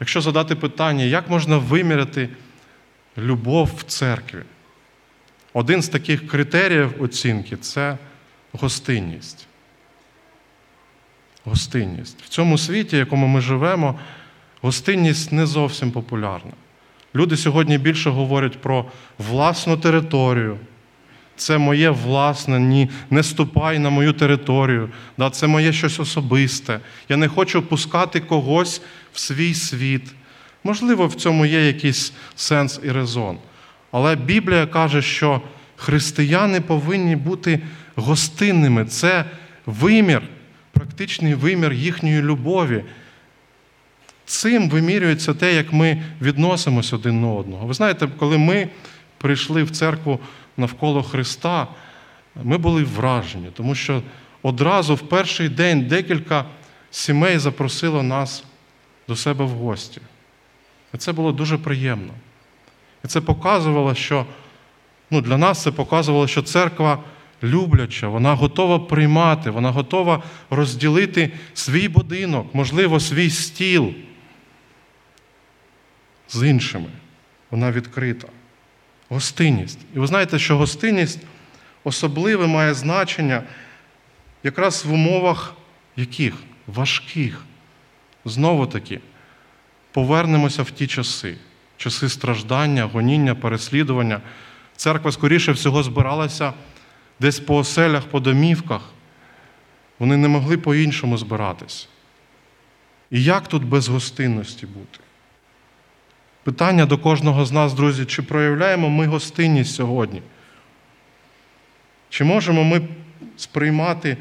Якщо 0.01 0.20
задати 0.20 0.55
питання, 0.55 1.05
як 1.05 1.31
можна 1.31 1.59
виміряти 1.59 2.29
любов 3.18 3.70
в 3.77 3.83
церкві? 3.83 4.42
Один 5.53 5.83
з 5.83 5.88
таких 5.88 6.29
критеріїв 6.29 7.03
оцінки 7.03 7.57
це 7.57 7.96
гостинність. 8.53 9.46
Гостинність. 11.44 12.22
В 12.22 12.29
цьому 12.29 12.59
світі, 12.59 12.96
в 12.96 12.98
якому 12.98 13.27
ми 13.27 13.40
живемо, 13.40 13.98
гостинність 14.62 15.33
не 15.33 15.47
зовсім 15.47 15.90
популярна. 15.90 16.53
Люди 17.14 17.37
сьогодні 17.37 17.79
більше 17.79 18.11
говорять 18.11 18.61
про 18.61 18.85
власну 19.18 19.77
територію. 19.77 20.59
Це 21.37 21.59
моє 21.59 21.90
власне, 21.90 22.61
ні, 22.61 22.88
не 23.11 23.23
ступай 23.23 23.79
на 23.79 23.90
мою 23.90 24.12
територію. 24.12 24.88
Да, 25.18 25.31
Це 25.31 25.47
моє 25.47 25.73
щось 25.73 26.01
особисте. 26.01 26.81
Я 27.09 27.16
не 27.16 27.29
хочу 27.29 27.62
пускати 27.62 28.21
когось 28.21 28.83
в 29.12 29.18
свій 29.18 29.55
світ. 29.55 30.03
Можливо, 30.64 31.07
в 31.07 31.14
цьому 31.14 31.47
є 31.47 31.66
якийсь 31.66 32.12
сенс 32.37 32.81
і 32.85 32.90
резон. 32.92 33.38
Але 33.90 34.16
Біблія 34.16 34.66
каже, 34.66 35.03
що 35.03 35.40
християни 35.77 36.61
повинні 36.61 37.16
бути 37.16 37.61
гостинними. 37.97 38.85
Це 38.85 39.25
вимір, 39.66 40.23
практичний 40.73 41.35
вимір 41.35 41.73
їхньої 41.73 42.23
любові. 42.23 42.85
Цим 44.29 44.71
вимірюється 44.71 45.35
те, 45.35 45.55
як 45.55 45.73
ми 45.73 46.03
відносимося 46.23 46.97
один 46.97 47.21
до 47.21 47.37
одного. 47.37 47.67
Ви 47.67 47.75
знаєте, 47.75 48.09
коли 48.19 48.38
ми 48.38 48.69
прийшли 49.19 49.62
в 49.62 49.71
церкву 49.71 50.21
навколо 50.57 51.03
Христа, 51.03 51.67
ми 52.42 52.59
були 52.59 52.85
вражені, 52.85 53.48
тому 53.55 53.75
що 53.75 54.02
одразу 54.42 54.94
в 54.94 55.00
перший 55.00 55.48
день 55.48 55.87
декілька 55.87 56.44
сімей 56.90 57.38
запросило 57.38 58.02
нас 58.02 58.44
до 59.09 59.17
себе 59.17 59.44
в 59.44 59.48
гості. 59.48 60.00
І 60.94 60.96
це 60.96 61.13
було 61.13 61.33
дуже 61.33 61.59
приємно. 61.59 62.13
І 63.05 63.09
це 63.09 63.21
показувало, 63.21 63.94
що 63.94 64.27
ну, 65.11 65.21
для 65.21 65.38
нас 65.38 65.63
це 65.63 65.71
показувало, 65.71 66.27
що 66.27 66.42
церква 66.42 66.98
любляча, 67.42 68.09
вона 68.09 68.35
готова 68.35 68.79
приймати, 68.79 69.50
вона 69.50 69.71
готова 69.71 70.23
розділити 70.50 71.33
свій 71.55 71.88
будинок, 71.88 72.55
можливо, 72.55 73.00
свій 73.00 73.31
стіл 73.31 73.94
з 76.29 76.48
іншими. 76.48 76.88
Вона 77.50 77.72
відкрита. 77.72 78.29
Гостинність. 79.08 79.79
І 79.94 79.98
ви 79.98 80.06
знаєте, 80.06 80.38
що 80.38 80.56
гостинність 80.56 81.20
особливе 81.85 82.46
має 82.46 82.74
значення 82.74 83.42
якраз 84.42 84.85
в 84.85 84.92
умовах 84.92 85.54
яких? 85.96 86.35
Важких. 86.66 87.44
Знову 88.24 88.66
таки, 88.66 89.00
повернемося 89.92 90.62
в 90.62 90.70
ті 90.70 90.87
часи, 90.87 91.37
часи 91.76 92.08
страждання, 92.08 92.85
гоніння, 92.85 93.35
переслідування. 93.35 94.20
Церква, 94.76 95.12
скоріше 95.12 95.52
всього, 95.52 95.83
збиралася 95.83 96.52
десь 97.20 97.40
по 97.40 97.56
оселях, 97.56 98.04
по 98.04 98.20
домівках. 98.20 98.81
Вони 99.98 100.16
не 100.16 100.29
могли 100.29 100.56
по-іншому 100.58 101.18
збиратись. 101.18 101.88
І 103.10 103.24
як 103.24 103.48
тут 103.48 103.64
без 103.64 103.88
гостинності 103.88 104.66
бути? 104.66 104.98
Питання 106.45 106.87
до 106.87 106.99
кожного 106.99 107.45
з 107.45 107.53
нас, 107.53 107.75
друзі, 107.75 108.05
чи 108.05 108.23
проявляємо 108.23 108.91
ми 108.91 109.07
гостинність 109.07 109.75
сьогодні? 109.75 110.23
Чи 112.11 112.25
можемо 112.25 112.65
ми 112.65 112.81
сприймати 113.37 114.17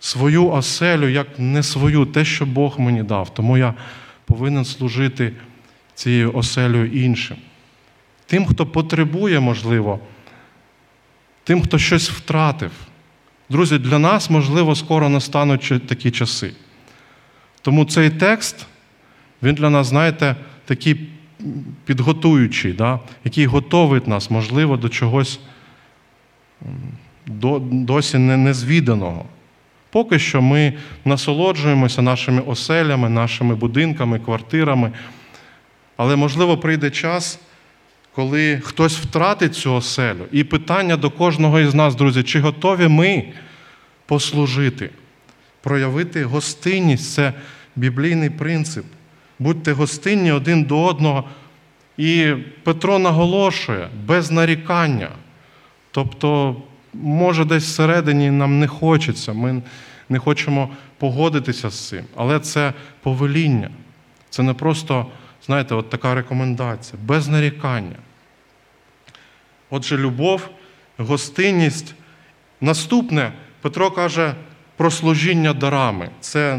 свою 0.00 0.50
оселю 0.50 1.08
як 1.08 1.38
не 1.38 1.62
свою, 1.62 2.06
те, 2.06 2.24
що 2.24 2.46
Бог 2.46 2.80
мені 2.80 3.02
дав, 3.02 3.34
тому 3.34 3.58
я 3.58 3.74
повинен 4.24 4.64
служити 4.64 5.32
цією 5.94 6.34
оселею 6.34 7.04
іншим. 7.04 7.36
Тим, 8.26 8.46
хто 8.46 8.66
потребує, 8.66 9.40
можливо, 9.40 10.00
тим, 11.44 11.62
хто 11.62 11.78
щось 11.78 12.10
втратив. 12.10 12.70
Друзі, 13.48 13.78
для 13.78 13.98
нас, 13.98 14.30
можливо, 14.30 14.74
скоро 14.74 15.08
настануть 15.08 15.86
такі 15.86 16.10
часи. 16.10 16.52
Тому 17.62 17.84
цей 17.84 18.10
текст, 18.10 18.66
він 19.42 19.54
для 19.54 19.70
нас, 19.70 19.86
знаєте, 19.86 20.36
такий 20.64 21.08
підготуючий, 21.84 22.72
да? 22.72 23.00
який 23.24 23.46
готовить 23.46 24.08
нас, 24.08 24.30
можливо, 24.30 24.76
до 24.76 24.88
чогось 24.88 25.40
досі 27.70 28.18
незвіданого. 28.18 29.24
Поки 29.90 30.18
що 30.18 30.42
ми 30.42 30.72
насолоджуємося 31.04 32.02
нашими 32.02 32.40
оселями, 32.40 33.08
нашими 33.08 33.54
будинками, 33.54 34.18
квартирами. 34.18 34.92
Але, 35.96 36.16
можливо, 36.16 36.58
прийде 36.58 36.90
час, 36.90 37.40
коли 38.14 38.60
хтось 38.64 38.96
втратить 38.96 39.54
цю 39.54 39.74
оселю. 39.74 40.24
І 40.32 40.44
питання 40.44 40.96
до 40.96 41.10
кожного 41.10 41.60
із 41.60 41.74
нас, 41.74 41.94
друзі, 41.94 42.22
чи 42.22 42.40
готові 42.40 42.88
ми 42.88 43.24
послужити, 44.06 44.90
проявити 45.62 46.24
гостинність 46.24 47.12
це 47.12 47.32
біблійний 47.76 48.30
принцип. 48.30 48.84
Будьте 49.38 49.72
гостинні 49.72 50.32
один 50.32 50.64
до 50.64 50.84
одного. 50.84 51.24
І 51.96 52.34
Петро 52.62 52.98
наголошує 52.98 53.88
без 54.06 54.30
нарікання. 54.30 55.08
Тобто, 55.90 56.56
може, 56.92 57.44
десь 57.44 57.64
всередині 57.64 58.30
нам 58.30 58.60
не 58.60 58.68
хочеться, 58.68 59.32
ми 59.32 59.62
не 60.08 60.18
хочемо 60.18 60.68
погодитися 60.98 61.70
з 61.70 61.88
цим. 61.88 62.04
Але 62.16 62.40
це 62.40 62.72
повеління. 63.02 63.70
Це 64.30 64.42
не 64.42 64.54
просто, 64.54 65.06
знаєте, 65.46 65.74
от 65.74 65.90
така 65.90 66.14
рекомендація, 66.14 67.02
без 67.04 67.28
нарікання. 67.28 67.96
Отже, 69.70 69.96
любов, 69.96 70.48
гостинність. 70.96 71.94
Наступне, 72.60 73.32
Петро 73.60 73.90
каже 73.90 74.34
про 74.76 74.90
служіння 74.90 75.52
дарами. 75.52 76.10
Це 76.20 76.58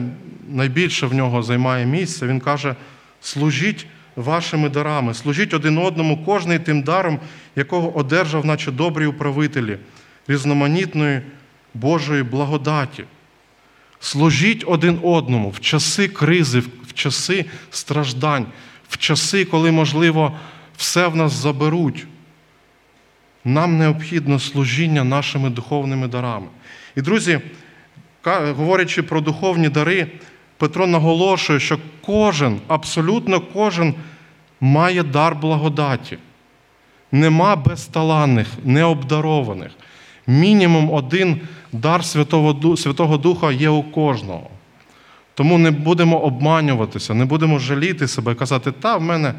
найбільше 0.50 1.08
в 1.08 1.14
нього 1.14 1.44
займає 1.44 1.86
місце. 1.86 2.28
Він 2.28 2.40
каже: 2.40 2.76
служіть 3.22 3.88
вашими 4.16 4.70
дарами, 4.70 5.14
служіть 5.14 5.54
один 5.54 5.78
одному, 5.78 6.26
кожний 6.26 6.60
тим 6.60 6.82
даром, 6.82 7.20
якого 7.56 7.98
одержав, 7.98 8.46
наче 8.46 8.72
добрі 8.72 9.06
управителі, 9.06 9.78
різноманітної 10.28 11.22
Божої 11.74 12.24
благодаті. 12.24 13.04
Служіть 14.00 14.64
один 14.68 15.00
одному 15.04 15.50
в 15.50 15.60
часи 15.60 16.08
кризи, 16.08 16.60
в 16.60 16.94
часи 16.94 17.46
страждань, 17.72 18.46
в 18.90 18.98
часи, 18.98 19.46
коли, 19.46 19.72
можливо, 19.72 20.38
все 20.78 21.08
в 21.08 21.16
нас 21.16 21.32
заберуть. 21.34 22.08
Нам 23.46 23.78
необхідно 23.78 24.40
служіння 24.40 25.04
нашими 25.04 25.50
духовними 25.50 26.08
дарами. 26.08 26.48
І, 26.96 27.02
друзі, 27.02 27.40
говорячи 28.32 29.04
про 29.04 29.22
духовні 29.22 29.70
дари, 29.70 30.08
Петро 30.58 30.88
наголошує, 30.88 31.60
що 31.60 31.80
кожен, 32.06 32.60
абсолютно 32.68 33.42
кожен 33.42 33.94
має 34.62 35.04
дар 35.04 35.36
благодаті. 35.36 36.18
Нема 37.12 37.56
безталанних, 37.56 38.48
необдарованих. 38.64 39.72
Мінімум 40.28 40.94
один 40.94 41.42
дар 41.72 42.06
Святого, 42.06 43.18
Духа 43.18 43.52
є 43.52 43.70
у 43.70 43.84
кожного. 43.84 44.50
Тому 45.34 45.58
не 45.58 45.72
будемо 45.72 46.20
обманюватися, 46.20 47.14
не 47.14 47.26
будемо 47.26 47.60
жаліти 47.60 48.08
себе 48.08 48.36
казати, 48.36 48.72
та 48.72 48.98
в 48.98 49.02
мене 49.02 49.34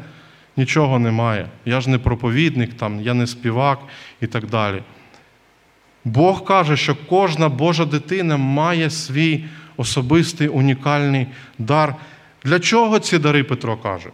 нічого 0.57 0.99
немає. 0.99 1.47
Я 1.65 1.81
ж 1.81 1.89
не 1.89 1.97
проповідник, 1.97 2.73
там, 2.73 3.01
я 3.01 3.13
не 3.13 3.27
співак 3.27 3.79
і 4.21 4.27
так 4.27 4.45
далі. 4.45 4.81
Бог 6.07 6.43
каже, 6.43 6.77
що 6.77 6.95
кожна 7.09 7.49
Божа 7.49 7.85
дитина 7.85 8.37
має 8.37 8.89
свій 8.89 9.43
особистий 9.77 10.47
унікальний 10.47 11.27
дар. 11.59 11.95
Для 12.43 12.59
чого 12.59 12.99
ці 12.99 13.17
дари 13.17 13.43
Петро 13.43 13.77
каже? 13.77 14.09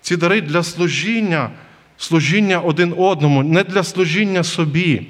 Ці 0.00 0.16
дари 0.16 0.40
для 0.40 0.62
служіння, 0.62 1.50
служіння 1.96 2.58
один 2.58 2.94
одному, 2.98 3.42
не 3.42 3.64
для 3.64 3.82
служіння 3.82 4.42
собі. 4.42 5.06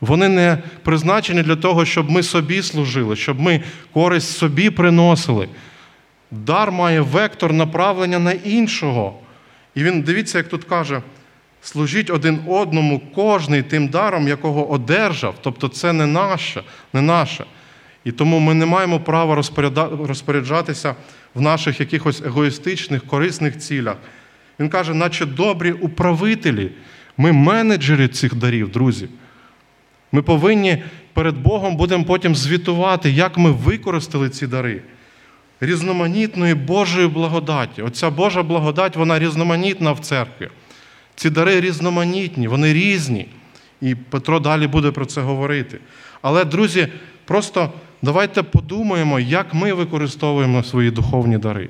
Вони 0.00 0.28
не 0.28 0.58
призначені 0.82 1.42
для 1.42 1.56
того, 1.56 1.84
щоб 1.84 2.10
ми 2.10 2.22
собі 2.22 2.62
служили, 2.62 3.16
щоб 3.16 3.40
ми 3.40 3.60
користь 3.92 4.36
собі 4.36 4.70
приносили. 4.70 5.48
Дар 6.30 6.72
має 6.72 7.00
вектор 7.00 7.52
направлення 7.52 8.18
на 8.18 8.32
іншого. 8.32 9.18
І 9.74 9.84
він, 9.84 10.02
дивіться, 10.02 10.38
як 10.38 10.48
тут 10.48 10.64
каже, 10.64 11.02
служіть 11.64 12.10
один 12.10 12.40
одному, 12.48 13.00
кожний 13.14 13.62
тим 13.62 13.88
даром, 13.88 14.28
якого 14.28 14.70
одержав. 14.70 15.34
Тобто 15.40 15.68
це 15.68 15.92
не 15.92 16.06
наше, 16.06 16.62
не 16.92 17.00
наше. 17.00 17.44
І 18.04 18.12
тому 18.12 18.38
ми 18.38 18.54
не 18.54 18.66
маємо 18.66 19.00
права 19.00 19.42
розпоряджатися 20.06 20.94
в 21.34 21.40
наших 21.40 21.80
якихось 21.80 22.22
егоїстичних, 22.22 23.06
корисних 23.06 23.58
цілях. 23.58 23.96
Він 24.60 24.68
каже, 24.68 24.94
наче 24.94 25.26
добрі 25.26 25.72
управителі, 25.72 26.70
ми 27.16 27.32
менеджери 27.32 28.08
цих 28.08 28.34
дарів, 28.34 28.72
друзі. 28.72 29.08
Ми 30.12 30.22
повинні 30.22 30.82
перед 31.12 31.36
Богом 31.36 31.76
будемо 31.76 32.04
потім 32.04 32.34
звітувати, 32.34 33.10
як 33.10 33.38
ми 33.38 33.50
використали 33.50 34.30
ці 34.30 34.46
дари. 34.46 34.82
Різноманітної 35.60 36.54
Божої 36.54 37.08
благодаті. 37.08 37.82
Оця 37.82 38.10
Божа 38.10 38.42
благодать, 38.42 38.96
вона 38.96 39.18
різноманітна 39.18 39.92
в 39.92 40.00
церкві. 40.00 40.48
Ці 41.16 41.30
дари 41.30 41.60
різноманітні, 41.60 42.48
вони 42.48 42.72
різні. 42.72 43.28
І 43.80 43.94
Петро 43.94 44.40
далі 44.40 44.66
буде 44.66 44.90
про 44.90 45.06
це 45.06 45.20
говорити. 45.20 45.78
Але, 46.22 46.44
друзі, 46.44 46.88
просто 47.24 47.72
давайте 48.02 48.42
подумаємо, 48.42 49.20
як 49.20 49.54
ми 49.54 49.72
використовуємо 49.72 50.62
свої 50.62 50.90
духовні 50.90 51.38
дари. 51.38 51.68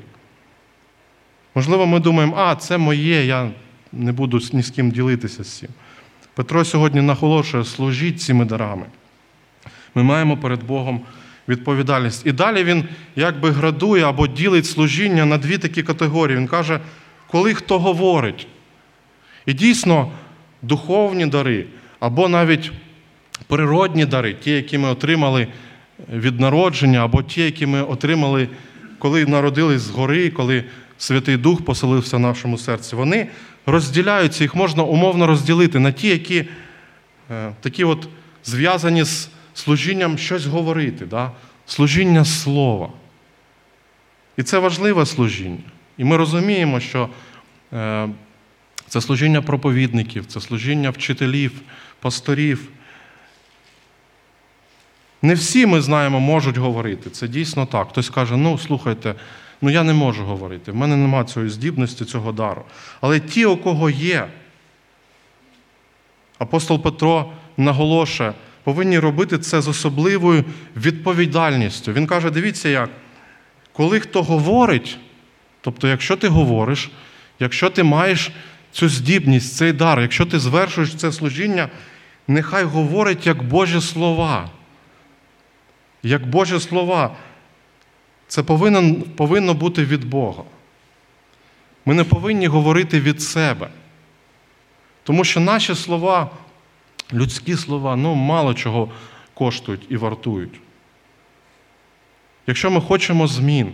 Можливо, 1.55 1.87
ми 1.87 2.01
думаємо, 2.01 2.37
а, 2.39 2.57
це 2.57 2.79
моє, 2.79 3.27
я 3.27 3.51
не 3.93 4.13
буду 4.13 4.41
ні 4.53 4.63
з 4.63 4.71
ким 4.71 4.91
ділитися 4.91 5.45
з 5.45 5.59
цим. 5.59 5.69
Петро 6.35 6.65
сьогодні 6.65 7.01
наголошує, 7.01 7.65
служіть 7.65 8.23
цими 8.23 8.45
дарами. 8.45 8.87
Ми 9.95 10.03
маємо 10.03 10.37
перед 10.37 10.63
Богом 10.63 11.01
відповідальність. 11.49 12.27
І 12.27 12.33
далі 12.33 12.65
він 12.65 12.85
якби 13.17 13.51
градує 13.51 14.05
або 14.05 14.27
ділить 14.27 14.67
служіння 14.67 15.25
на 15.25 15.39
дві 15.39 15.59
такі 15.59 15.83
категорії. 15.83 16.37
Він 16.37 16.47
каже, 16.47 16.81
коли 17.27 17.55
хто 17.55 17.79
говорить. 17.79 18.47
І 19.47 19.53
дійсно, 19.53 20.13
духовні 20.63 21.27
дари, 21.27 21.67
або 22.01 22.29
навіть 22.29 22.73
природні 23.47 24.07
дари, 24.07 24.35
ті, 24.35 24.51
які 24.51 24.79
ми 24.79 24.89
отримали 24.89 25.47
від 26.13 26.41
народження, 26.41 27.05
або 27.05 27.23
ті, 27.23 27.43
які 27.43 27.67
ми 27.67 27.83
отримали, 27.83 28.49
коли 28.99 29.27
народились 29.27 29.83
згори, 29.83 30.31
коли 30.31 30.65
Святий 30.99 31.37
Дух 31.37 31.65
поселився 31.65 32.17
в 32.17 32.21
нашому 32.21 32.59
серці, 32.59 32.97
вони 32.97 33.29
розділяються, 33.67 34.45
їх 34.45 34.55
можна 34.55 34.83
умовно 34.83 35.27
розділити 35.27 35.79
на 35.79 35.93
ті, 35.93 36.09
які 36.09 36.45
е, 37.31 37.53
такі 37.61 37.85
от 37.85 38.09
зв'язані 38.45 39.05
з 39.05 39.29
служінням 39.55 40.19
щось 40.19 40.47
говорити, 40.47 41.07
да? 41.07 41.31
служіння 41.67 42.25
слова. 42.25 42.89
І 44.37 44.43
це 44.43 44.59
важливе 44.59 45.07
служіння. 45.07 45.59
І 45.99 46.05
ми 46.05 46.17
розуміємо, 46.17 46.81
що 46.81 47.09
е, 47.73 48.09
це 48.95 49.01
служіння 49.01 49.43
проповідників, 49.43 50.27
це 50.27 50.41
служіння 50.41 50.91
вчителів, 50.91 51.53
пасторів. 52.01 52.69
Не 55.23 55.35
всі 55.35 55.67
ми 55.67 55.81
знаємо, 55.81 56.21
можуть 56.21 56.57
говорити. 56.57 57.11
Це 57.11 57.29
дійсно 57.29 57.67
так. 57.67 57.89
Хтось 57.89 58.11
каже, 58.11 58.37
ну 58.37 58.59
слухайте, 58.59 59.15
ну 59.63 59.71
я 59.71 59.83
не 59.83 59.93
можу 59.93 60.25
говорити, 60.25 60.73
в 60.73 60.77
мене 60.77 60.97
немає 60.97 61.25
цієї 61.25 61.51
здібності, 61.51 62.05
цього 62.05 62.33
дару. 62.33 62.65
Але 63.01 63.21
ті, 63.21 63.47
у 63.47 63.57
кого 63.57 63.91
є, 63.91 64.29
апостол 66.39 66.83
Петро 66.83 67.33
наголошує, 67.57 68.33
повинні 68.65 68.99
робити 68.99 69.39
це 69.39 69.61
з 69.61 69.69
особливою 69.69 70.45
відповідальністю. 70.77 71.93
Він 71.93 72.07
каже: 72.07 72.31
дивіться 72.31 72.69
як, 72.69 72.91
коли 73.73 74.01
хто 74.01 74.23
говорить, 74.23 74.99
тобто, 75.61 75.89
якщо 75.89 76.17
ти 76.17 76.29
говориш, 76.29 76.91
якщо 77.41 77.71
ти 77.71 77.83
маєш 77.83 78.31
цю 78.75 78.89
здібність, 78.89 79.57
цей 79.57 79.73
дар, 79.73 80.01
якщо 80.01 80.27
ти 80.27 80.39
звершуєш 80.39 80.95
це 80.95 81.13
служіння, 81.13 81.69
нехай 82.29 82.65
говорить 82.65 83.27
як 83.27 83.43
Божі 83.43 83.81
слова. 83.81 84.51
як 86.03 86.27
Божі 86.27 86.61
слова, 86.61 87.17
це 88.29 88.43
повинно, 88.43 88.95
повинно 89.17 89.55
бути 89.55 89.85
від 89.85 90.05
Бога. 90.05 90.43
Ми 91.85 91.95
не 91.95 92.05
повинні 92.05 92.47
говорити 92.47 93.01
від 93.01 93.23
себе. 93.23 93.69
Тому 95.03 95.25
що 95.25 95.41
наші 95.41 95.75
слова, 95.75 96.31
людські 97.13 97.57
слова, 97.57 97.97
ну, 97.97 98.15
мало 98.15 98.55
чого 98.55 98.91
коштують 99.35 99.87
і 99.89 99.97
вартують. 99.97 100.61
Якщо 102.47 102.71
ми 102.71 102.81
хочемо 102.81 103.27
змін, 103.27 103.73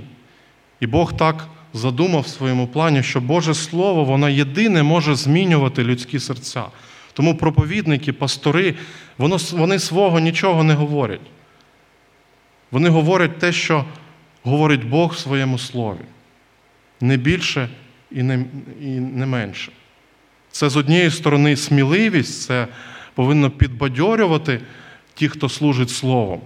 і 0.81 0.87
Бог 0.87 1.17
так 1.17 1.49
задумав 1.75 2.23
в 2.23 2.29
своєму 2.29 2.67
плані, 2.67 3.03
що 3.03 3.21
Боже 3.21 3.55
Слово, 3.55 4.05
воно 4.05 4.29
єдине 4.29 4.83
може 4.83 5.15
змінювати 5.15 5.85
людські 5.85 6.21
серця. 6.21 6.65
Тому 7.13 7.37
проповідники, 7.37 8.13
пастори, 8.13 8.75
воно, 9.19 9.37
вони 9.53 9.79
свого 9.79 10.21
нічого 10.21 10.65
не 10.65 10.75
говорять. 10.75 11.21
Вони 12.71 12.89
говорять 12.89 13.39
те, 13.39 13.53
що 13.53 13.85
говорить 14.43 14.85
Бог 14.85 15.13
в 15.13 15.19
своєму 15.19 15.59
слові. 15.59 16.05
Не 17.01 17.17
більше 17.17 17.69
і 18.11 18.23
не, 18.23 18.45
і 18.81 18.87
не 18.91 19.27
менше. 19.27 19.73
Це 20.51 20.69
з 20.69 20.77
однієї 20.77 21.11
сторони 21.11 21.57
сміливість, 21.57 22.43
це 22.43 22.67
повинно 23.15 23.51
підбадьорювати 23.51 24.61
ті, 25.15 25.29
хто 25.29 25.49
служить 25.49 25.91
словом. 25.91 26.41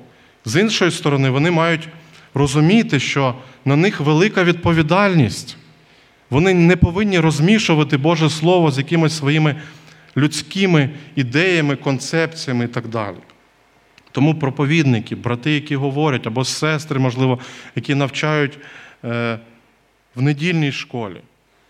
З 0.45 0.61
іншої 0.61 0.91
сторони, 0.91 1.31
вони 1.31 1.51
мають 1.51 1.89
розуміти, 2.35 3.01
що 3.01 3.35
на 3.65 3.77
них 3.77 4.01
велика 4.01 4.45
відповідальність. 4.45 5.57
Вони 6.31 6.55
не 6.55 6.77
повинні 6.77 7.19
розмішувати 7.19 7.97
Боже 7.97 8.31
Слово 8.31 8.71
з 8.71 8.79
якимись 8.79 9.17
своїми 9.17 9.57
людськими 10.17 10.91
ідеями, 11.17 11.77
концепціями 11.77 12.65
і 12.65 12.69
так 12.69 12.89
далі. 12.89 13.17
Тому 14.13 14.35
проповідники, 14.35 15.17
брати, 15.17 15.51
які 15.51 15.77
говорять, 15.77 16.27
або 16.27 16.45
сестри, 16.45 16.99
можливо, 16.99 17.39
які 17.77 17.95
навчають 17.95 18.59
е, 19.05 19.39
в 20.15 20.23
недільній 20.23 20.73
школі, 20.73 21.21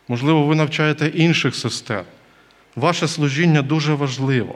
можливо, 0.09 0.43
ви 0.43 0.55
навчаєте 0.55 1.07
інших 1.07 1.55
сестер. 1.55 2.05
Ваше 2.77 3.09
служіння 3.09 3.63
дуже 3.63 3.95
важливо. 3.95 4.55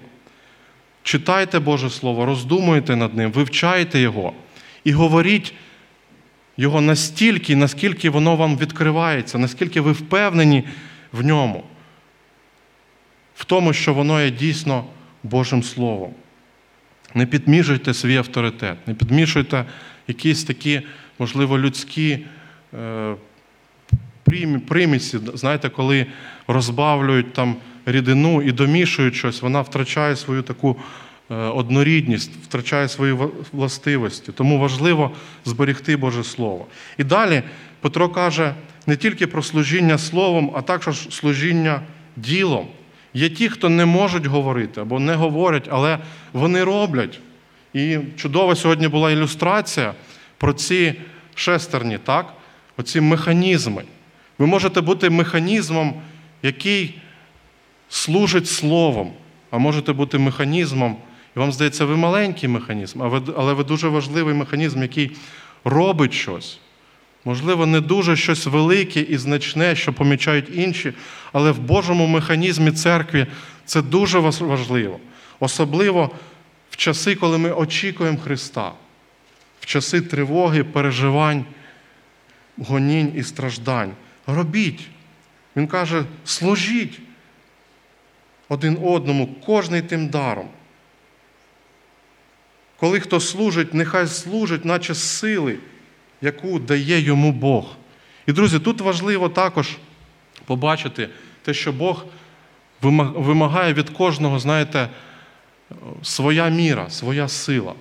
Читайте 1.03 1.59
Боже 1.59 1.91
Слово, 1.91 2.27
роздумуйте 2.27 2.97
над 2.97 3.17
ним, 3.17 3.33
вивчайте 3.33 4.01
його 4.01 4.33
і 4.85 4.93
говоріть 4.93 5.55
його 6.59 6.81
настільки, 6.81 7.57
наскільки 7.57 8.11
воно 8.11 8.37
вам 8.37 8.59
відкривається, 8.59 9.39
наскільки 9.39 9.81
ви 9.81 9.93
впевнені 9.93 10.65
в 11.13 11.27
ньому, 11.27 11.65
в 13.37 13.45
тому, 13.45 13.73
що 13.73 13.95
воно 13.95 14.23
є 14.23 14.31
дійсно 14.31 14.85
Божим 15.23 15.63
Словом. 15.63 16.11
Не 17.15 17.27
підмішуйте 17.27 17.95
свій 17.95 18.17
авторитет, 18.17 18.89
не 18.89 18.95
підмішуйте 18.95 19.65
якісь 20.09 20.45
такі, 20.45 20.83
можливо, 21.19 21.59
людські 21.59 22.19
е, 22.75 23.15
примісі. 24.69 25.19
Знаєте, 25.35 25.69
коли 25.69 26.07
розбавлюють 26.47 27.33
там 27.33 27.57
рідину 27.87 28.43
і 28.43 28.53
домішують 28.53 29.15
щось, 29.15 29.43
вона 29.43 29.61
втрачає 29.61 30.17
свою 30.17 30.43
таку 30.43 30.77
однорідність, 31.29 32.31
втрачає 32.45 32.89
свої 32.89 33.17
властивості. 33.53 34.33
Тому 34.33 34.59
важливо 34.59 35.11
зберегти 35.45 35.97
Боже 35.97 36.25
Слово. 36.25 36.67
І 36.99 37.05
далі 37.05 37.43
Петро 37.81 38.09
каже 38.09 38.55
не 38.87 38.97
тільки 38.97 39.27
про 39.27 39.43
служіння 39.43 39.99
словом, 39.99 40.53
а 40.55 40.63
також 40.63 41.09
служіння 41.11 41.81
ділом. 42.17 42.67
Є 43.15 43.29
ті, 43.29 43.49
хто 43.49 43.69
не 43.69 43.85
можуть 43.85 44.27
говорити 44.27 44.81
або 44.81 45.01
не 45.01 45.15
говорять, 45.15 45.69
але 45.71 45.99
вони 46.33 46.65
роблять. 46.65 47.21
І 47.75 47.99
чудова 48.17 48.55
сьогодні 48.57 48.89
була 48.89 49.11
ілюстрація 49.11 49.95
про 50.39 50.53
ці 50.53 50.95
шестерні, 51.35 51.99
так? 51.99 52.35
оці 52.79 53.01
механізми. 53.01 53.85
Ви 54.39 54.47
можете 54.47 54.81
бути 54.81 55.11
механізмом, 55.11 55.95
який 56.43 57.01
служить 57.89 58.49
словом, 58.49 59.13
а 59.51 59.59
можете 59.59 59.93
бути 59.93 60.19
механізмом, 60.19 60.97
вам 61.39 61.53
здається, 61.53 61.85
ви 61.85 61.97
маленький 61.97 62.49
механізм, 62.49 63.03
але 63.37 63.53
ви 63.53 63.65
дуже 63.65 63.89
важливий 63.89 64.35
механізм, 64.35 64.83
який 64.83 65.17
робить 65.65 66.15
щось. 66.15 66.59
Можливо, 67.25 67.67
не 67.67 67.81
дуже 67.81 68.17
щось 68.17 68.47
велике 68.47 69.01
і 69.01 69.19
значне, 69.19 69.77
що 69.77 69.93
помічають 69.93 70.57
інші, 70.57 70.93
але 71.33 71.51
в 71.51 71.59
Божому 71.59 72.07
механізмі 72.07 72.73
церкви 72.73 73.27
це 73.65 73.83
дуже 73.83 74.19
важливо. 74.19 75.01
Особливо 75.41 76.11
в 76.71 76.77
часи, 76.77 77.15
коли 77.15 77.39
ми 77.39 77.53
очікуємо 77.53 78.19
Христа, 78.19 78.73
в 79.61 79.67
часи 79.67 80.01
тривоги, 80.01 80.65
переживань, 80.65 81.45
гонінь 82.59 83.13
і 83.17 83.23
страждань. 83.23 83.93
Робіть. 84.27 84.89
Він 85.57 85.67
каже, 85.67 86.05
служіть 86.25 87.01
один 88.49 88.79
одному, 88.83 89.27
кожний 89.27 89.83
тим 89.83 90.09
даром. 90.09 90.49
Коли 92.81 93.01
хто 93.01 93.21
служить, 93.21 93.75
нехай 93.75 94.07
служить, 94.07 94.65
наче 94.65 94.95
сили 94.95 95.59
яку 96.21 96.59
дає 96.59 97.01
йому 97.01 97.33
Бог. 97.33 97.65
І, 98.27 98.33
друзі, 98.33 98.59
тут 98.59 98.81
важливо 98.81 99.29
також 99.29 99.77
побачити 100.45 101.09
те, 101.43 101.55
що 101.55 101.73
Бог 101.73 102.05
вимагає 102.83 103.73
від 103.75 103.91
кожного, 103.91 104.39
знаєте, 104.39 104.89
своя 106.03 106.49
міра, 106.49 106.91
своя 106.91 107.29
сила. 107.29 107.75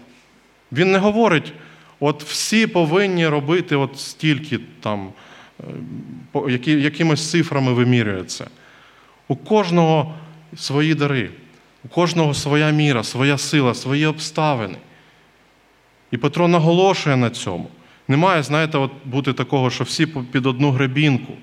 Він 0.71 0.91
не 0.91 0.97
говорить, 0.97 1.53
от 1.99 2.23
всі 2.23 2.67
повинні 2.67 3.27
робити 3.27 3.75
от 3.75 3.99
стільки 3.99 4.59
там, 4.81 5.09
е, 6.35 6.39
які, 6.49 6.71
якимось 6.71 7.31
цифрами 7.31 7.73
вимірюється. 7.73 8.47
У 9.27 9.35
кожного 9.35 10.15
свої 10.57 10.95
дари, 10.95 11.29
у 11.85 11.87
кожного 11.87 12.33
своя 12.33 12.69
міра, 12.69 13.03
своя 13.03 13.37
сила, 13.37 13.73
свої 13.73 14.05
обставини. 14.05 14.77
І 16.11 16.17
Петро 16.17 16.47
наголошує 16.47 17.15
на 17.15 17.29
цьому. 17.29 17.69
Немає, 18.07 18.43
знаєте, 18.43 18.77
от 18.77 18.91
бути 19.05 19.33
такого, 19.33 19.69
що 19.69 19.83
всі 19.83 20.05
під 20.05 20.45
одну 20.45 20.71
гребінку. 20.71 21.33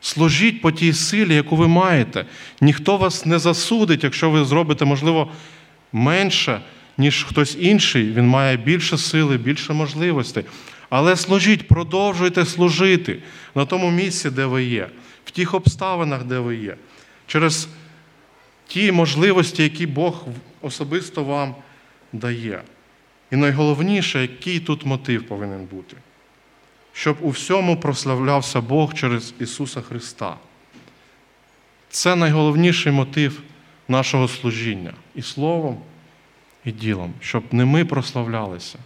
Служіть 0.00 0.60
по 0.60 0.72
тій 0.72 0.92
силі, 0.92 1.34
яку 1.34 1.56
ви 1.56 1.68
маєте. 1.68 2.26
Ніхто 2.60 2.96
вас 2.96 3.26
не 3.26 3.38
засудить, 3.38 4.04
якщо 4.04 4.30
ви 4.30 4.44
зробите, 4.44 4.84
можливо, 4.84 5.30
менше, 5.92 6.60
ніж 6.98 7.24
хтось 7.24 7.56
інший. 7.60 8.12
Він 8.12 8.26
має 8.26 8.56
більше 8.56 8.98
сили, 8.98 9.36
більше 9.38 9.72
можливостей. 9.72 10.44
Але 10.90 11.16
служіть, 11.16 11.68
продовжуйте 11.68 12.44
служити 12.44 13.18
на 13.54 13.64
тому 13.64 13.90
місці, 13.90 14.30
де 14.30 14.46
ви 14.46 14.64
є, 14.64 14.88
в 15.24 15.30
тих 15.30 15.54
обставинах, 15.54 16.24
де 16.24 16.38
ви 16.38 16.56
є, 16.56 16.76
через 17.26 17.68
ті 18.66 18.92
можливості, 18.92 19.62
які 19.62 19.86
Бог 19.86 20.24
особисто 20.62 21.24
вам 21.24 21.54
дає. 22.12 22.62
І 23.34 23.36
найголовніше, 23.36 24.20
який 24.20 24.60
тут 24.60 24.86
мотив 24.86 25.26
повинен 25.26 25.64
бути, 25.64 25.96
щоб 26.92 27.16
у 27.20 27.28
всьому 27.30 27.76
прославлявся 27.76 28.60
Бог 28.60 28.94
через 28.94 29.34
Ісуса 29.40 29.80
Христа. 29.80 30.36
Це 31.90 32.16
найголовніший 32.16 32.92
мотив 32.92 33.42
нашого 33.88 34.28
служіння. 34.28 34.92
І 35.14 35.22
словом, 35.22 35.78
і 36.64 36.72
ділом, 36.72 37.12
щоб 37.20 37.44
не 37.52 37.64
ми 37.64 37.84
прославлялися, 37.84 38.78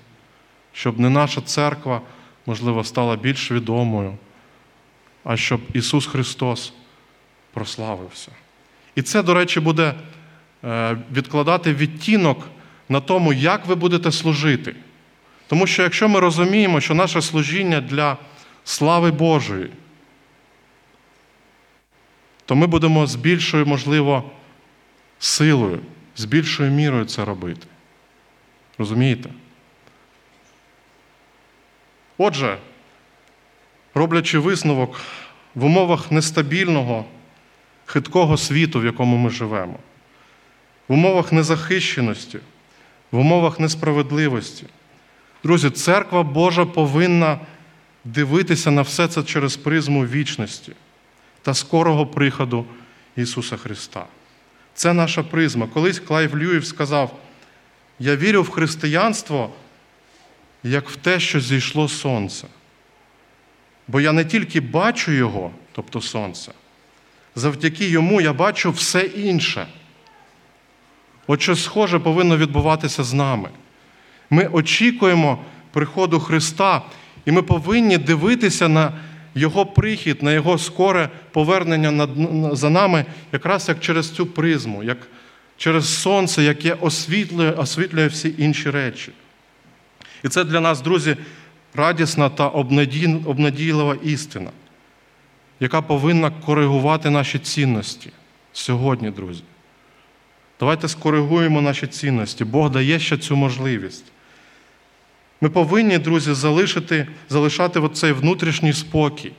щоб 0.73 1.01
не 1.01 1.11
наша 1.11 1.41
церква, 1.41 2.01
можливо, 2.47 2.85
стала 2.85 3.17
більш 3.17 3.51
відомою, 3.51 4.17
а 5.25 5.37
щоб 5.37 5.61
Ісус 5.73 6.07
Христос 6.07 6.73
прославився. 7.53 8.31
І 8.95 9.03
це, 9.03 9.23
до 9.23 9.35
речі, 9.35 9.61
буде 9.61 9.95
е, 10.65 10.97
відкладати 11.13 11.75
відтінок 11.75 12.49
на 12.89 13.01
тому, 13.01 13.33
як 13.33 13.67
ви 13.67 13.75
будете 13.75 14.13
служити. 14.13 14.75
Тому 15.47 15.67
що 15.67 15.83
якщо 15.83 16.09
ми 16.09 16.21
розуміємо, 16.21 16.81
що 16.81 16.95
наше 16.95 17.23
служіння 17.23 17.81
для 17.81 18.17
слави 18.65 19.11
Божої, 19.11 19.71
то 22.45 22.57
ми 22.57 22.67
будемо 22.67 23.07
з 23.07 23.15
більшою, 23.15 23.67
можливо, 23.67 24.31
силою, 25.19 25.81
з 26.17 26.25
більшою 26.25 26.71
мірою 26.71 27.05
це 27.05 27.25
робити. 27.25 27.67
Розумієте? 28.79 29.31
Отже, 32.19 32.59
роблячи 33.95 34.39
висновок 34.39 35.01
в 35.55 35.65
умовах 35.65 36.13
нестабільного, 36.13 37.05
хиткого 37.87 38.37
світу, 38.37 38.81
в 38.81 38.85
якому 38.85 39.17
ми 39.17 39.31
живемо, 39.31 39.79
в 40.89 40.93
умовах 40.93 41.33
незахищеності 41.33 42.39
в 43.11 43.19
умовах 43.19 43.61
несправедливості. 43.61 44.67
Друзі, 45.43 45.71
церква 45.71 46.23
Божа 46.23 46.67
повинна 46.67 47.39
дивитися 48.05 48.71
на 48.71 48.83
все 48.83 49.09
це 49.09 49.23
через 49.23 49.57
призму 49.57 50.07
вічності 50.07 50.73
та 51.43 51.55
скорого 51.55 52.07
приходу 52.07 52.65
Ісуса 53.17 53.57
Христа. 53.57 54.07
Це 54.75 54.93
наша 54.93 55.23
призма. 55.23 55.67
Колись 55.67 55.99
Клайв 56.01 56.37
Люїв 56.37 56.67
сказав: 56.67 57.19
Я 57.99 58.17
вірю 58.17 58.43
в 58.43 58.49
християнство 58.49 59.51
як 60.63 60.91
в 60.91 60.97
те, 60.97 61.21
що 61.21 61.41
зійшло 61.41 61.89
сонце. 61.89 62.47
Бо 63.89 64.01
я 64.01 64.13
не 64.13 64.25
тільки 64.25 64.61
бачу 64.61 65.13
його, 65.13 65.51
тобто 65.73 66.01
сонце, 66.01 66.53
завдяки 67.35 67.89
йому 67.89 68.21
я 68.21 68.33
бачу 68.33 68.71
все 68.71 69.01
інше. 69.01 69.67
От 71.31 71.43
щось 71.43 71.65
схоже 71.65 71.99
повинно 71.99 72.37
відбуватися 72.37 73.05
з 73.05 73.15
нами. 73.15 73.49
Ми 74.31 74.47
очікуємо 74.47 75.39
приходу 75.71 76.21
Христа, 76.21 76.83
і 77.25 77.33
ми 77.33 77.43
повинні 77.43 77.99
дивитися 77.99 78.69
на 78.69 78.93
Його 79.35 79.67
прихід, 79.67 80.23
на 80.23 80.33
Його 80.33 80.59
скоре 80.59 81.09
повернення 81.33 82.09
за 82.53 82.71
нами, 82.71 83.05
якраз 83.33 83.69
як 83.69 83.81
через 83.81 84.11
цю 84.11 84.27
призму, 84.27 84.83
як 84.83 84.99
через 85.57 85.99
сонце, 86.01 86.43
яке 86.43 86.75
освітлює, 86.75 87.51
освітлює 87.51 88.07
всі 88.07 88.35
інші 88.39 88.71
речі. 88.71 89.13
І 90.25 90.29
це 90.29 90.45
для 90.45 90.61
нас, 90.61 90.81
друзі, 90.81 91.17
радісна 91.75 92.29
та 92.29 92.49
обнадійлива 93.25 93.97
істина, 94.05 94.51
яка 95.61 95.83
повинна 95.83 96.31
коригувати 96.31 97.11
наші 97.11 97.39
цінності 97.39 98.11
сьогодні, 98.53 99.11
друзі. 99.11 99.43
Давайте 100.61 100.89
скоригуємо 100.89 101.61
наші 101.61 101.87
цінності. 101.87 102.45
Бог 102.45 102.71
дає 102.71 102.99
ще 102.99 103.19
цю 103.19 103.37
можливість. 103.37 104.05
Ми 105.41 105.49
повинні, 105.49 105.99
друзі, 105.99 106.35
залишити, 106.35 107.07
залишати 107.29 107.89
цей 107.89 108.13
внутрішній 108.13 108.73
спокій 108.73 109.33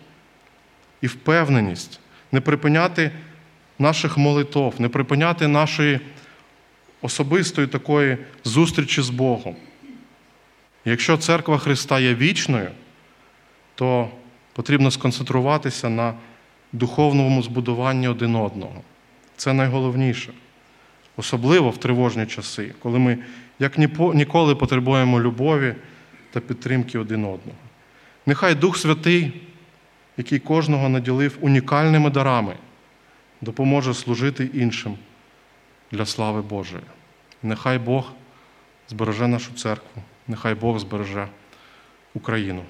і 1.01 1.07
впевненість, 1.07 1.99
не 2.32 2.41
припиняти 2.41 3.11
наших 3.80 4.17
молитов, 4.17 4.74
не 4.80 4.89
припиняти 4.89 5.47
нашої 5.47 5.99
особистої 7.01 7.67
такої 7.67 8.17
зустрічі 8.43 9.01
з 9.01 9.09
Богом. 9.09 9.55
Якщо 10.86 11.17
церква 11.17 11.57
Христа 11.57 11.99
є 11.99 12.15
вічною, 12.15 12.72
то 13.76 14.09
потрібно 14.53 14.91
сконцентруватися 14.91 15.89
на 15.89 16.13
духовному 16.72 17.43
збудуванні 17.43 18.07
один 18.07 18.36
одного. 18.36 18.82
Це 19.38 19.53
найголовніше. 19.53 20.34
Особливо 21.20 21.70
в 21.70 21.78
тривожні 21.78 22.26
часи, 22.26 22.74
коли 22.82 22.99
ми 22.99 23.17
як 23.59 23.78
ні- 23.78 23.89
ніколи 24.13 24.55
потребуємо 24.55 25.22
любові 25.22 25.76
та 26.32 26.39
підтримки 26.39 26.99
один 26.99 27.24
одного. 27.24 27.57
Нехай 28.26 28.55
Дух 28.55 28.78
Святий, 28.78 29.41
який 30.17 30.39
кожного 30.39 30.89
наділив 30.89 31.38
унікальними 31.41 32.09
дарами, 32.09 32.55
допоможе 33.41 33.93
служити 33.93 34.49
іншим 34.53 34.97
для 35.91 36.05
слави 36.05 36.41
Божої. 36.41 36.84
Нехай 37.43 37.78
Бог 37.80 38.11
збереже 38.89 39.28
нашу 39.28 39.53
церкву, 39.53 40.01
нехай 40.28 40.55
Бог 40.55 40.80
збереже 40.80 41.28
Україну. 42.13 42.63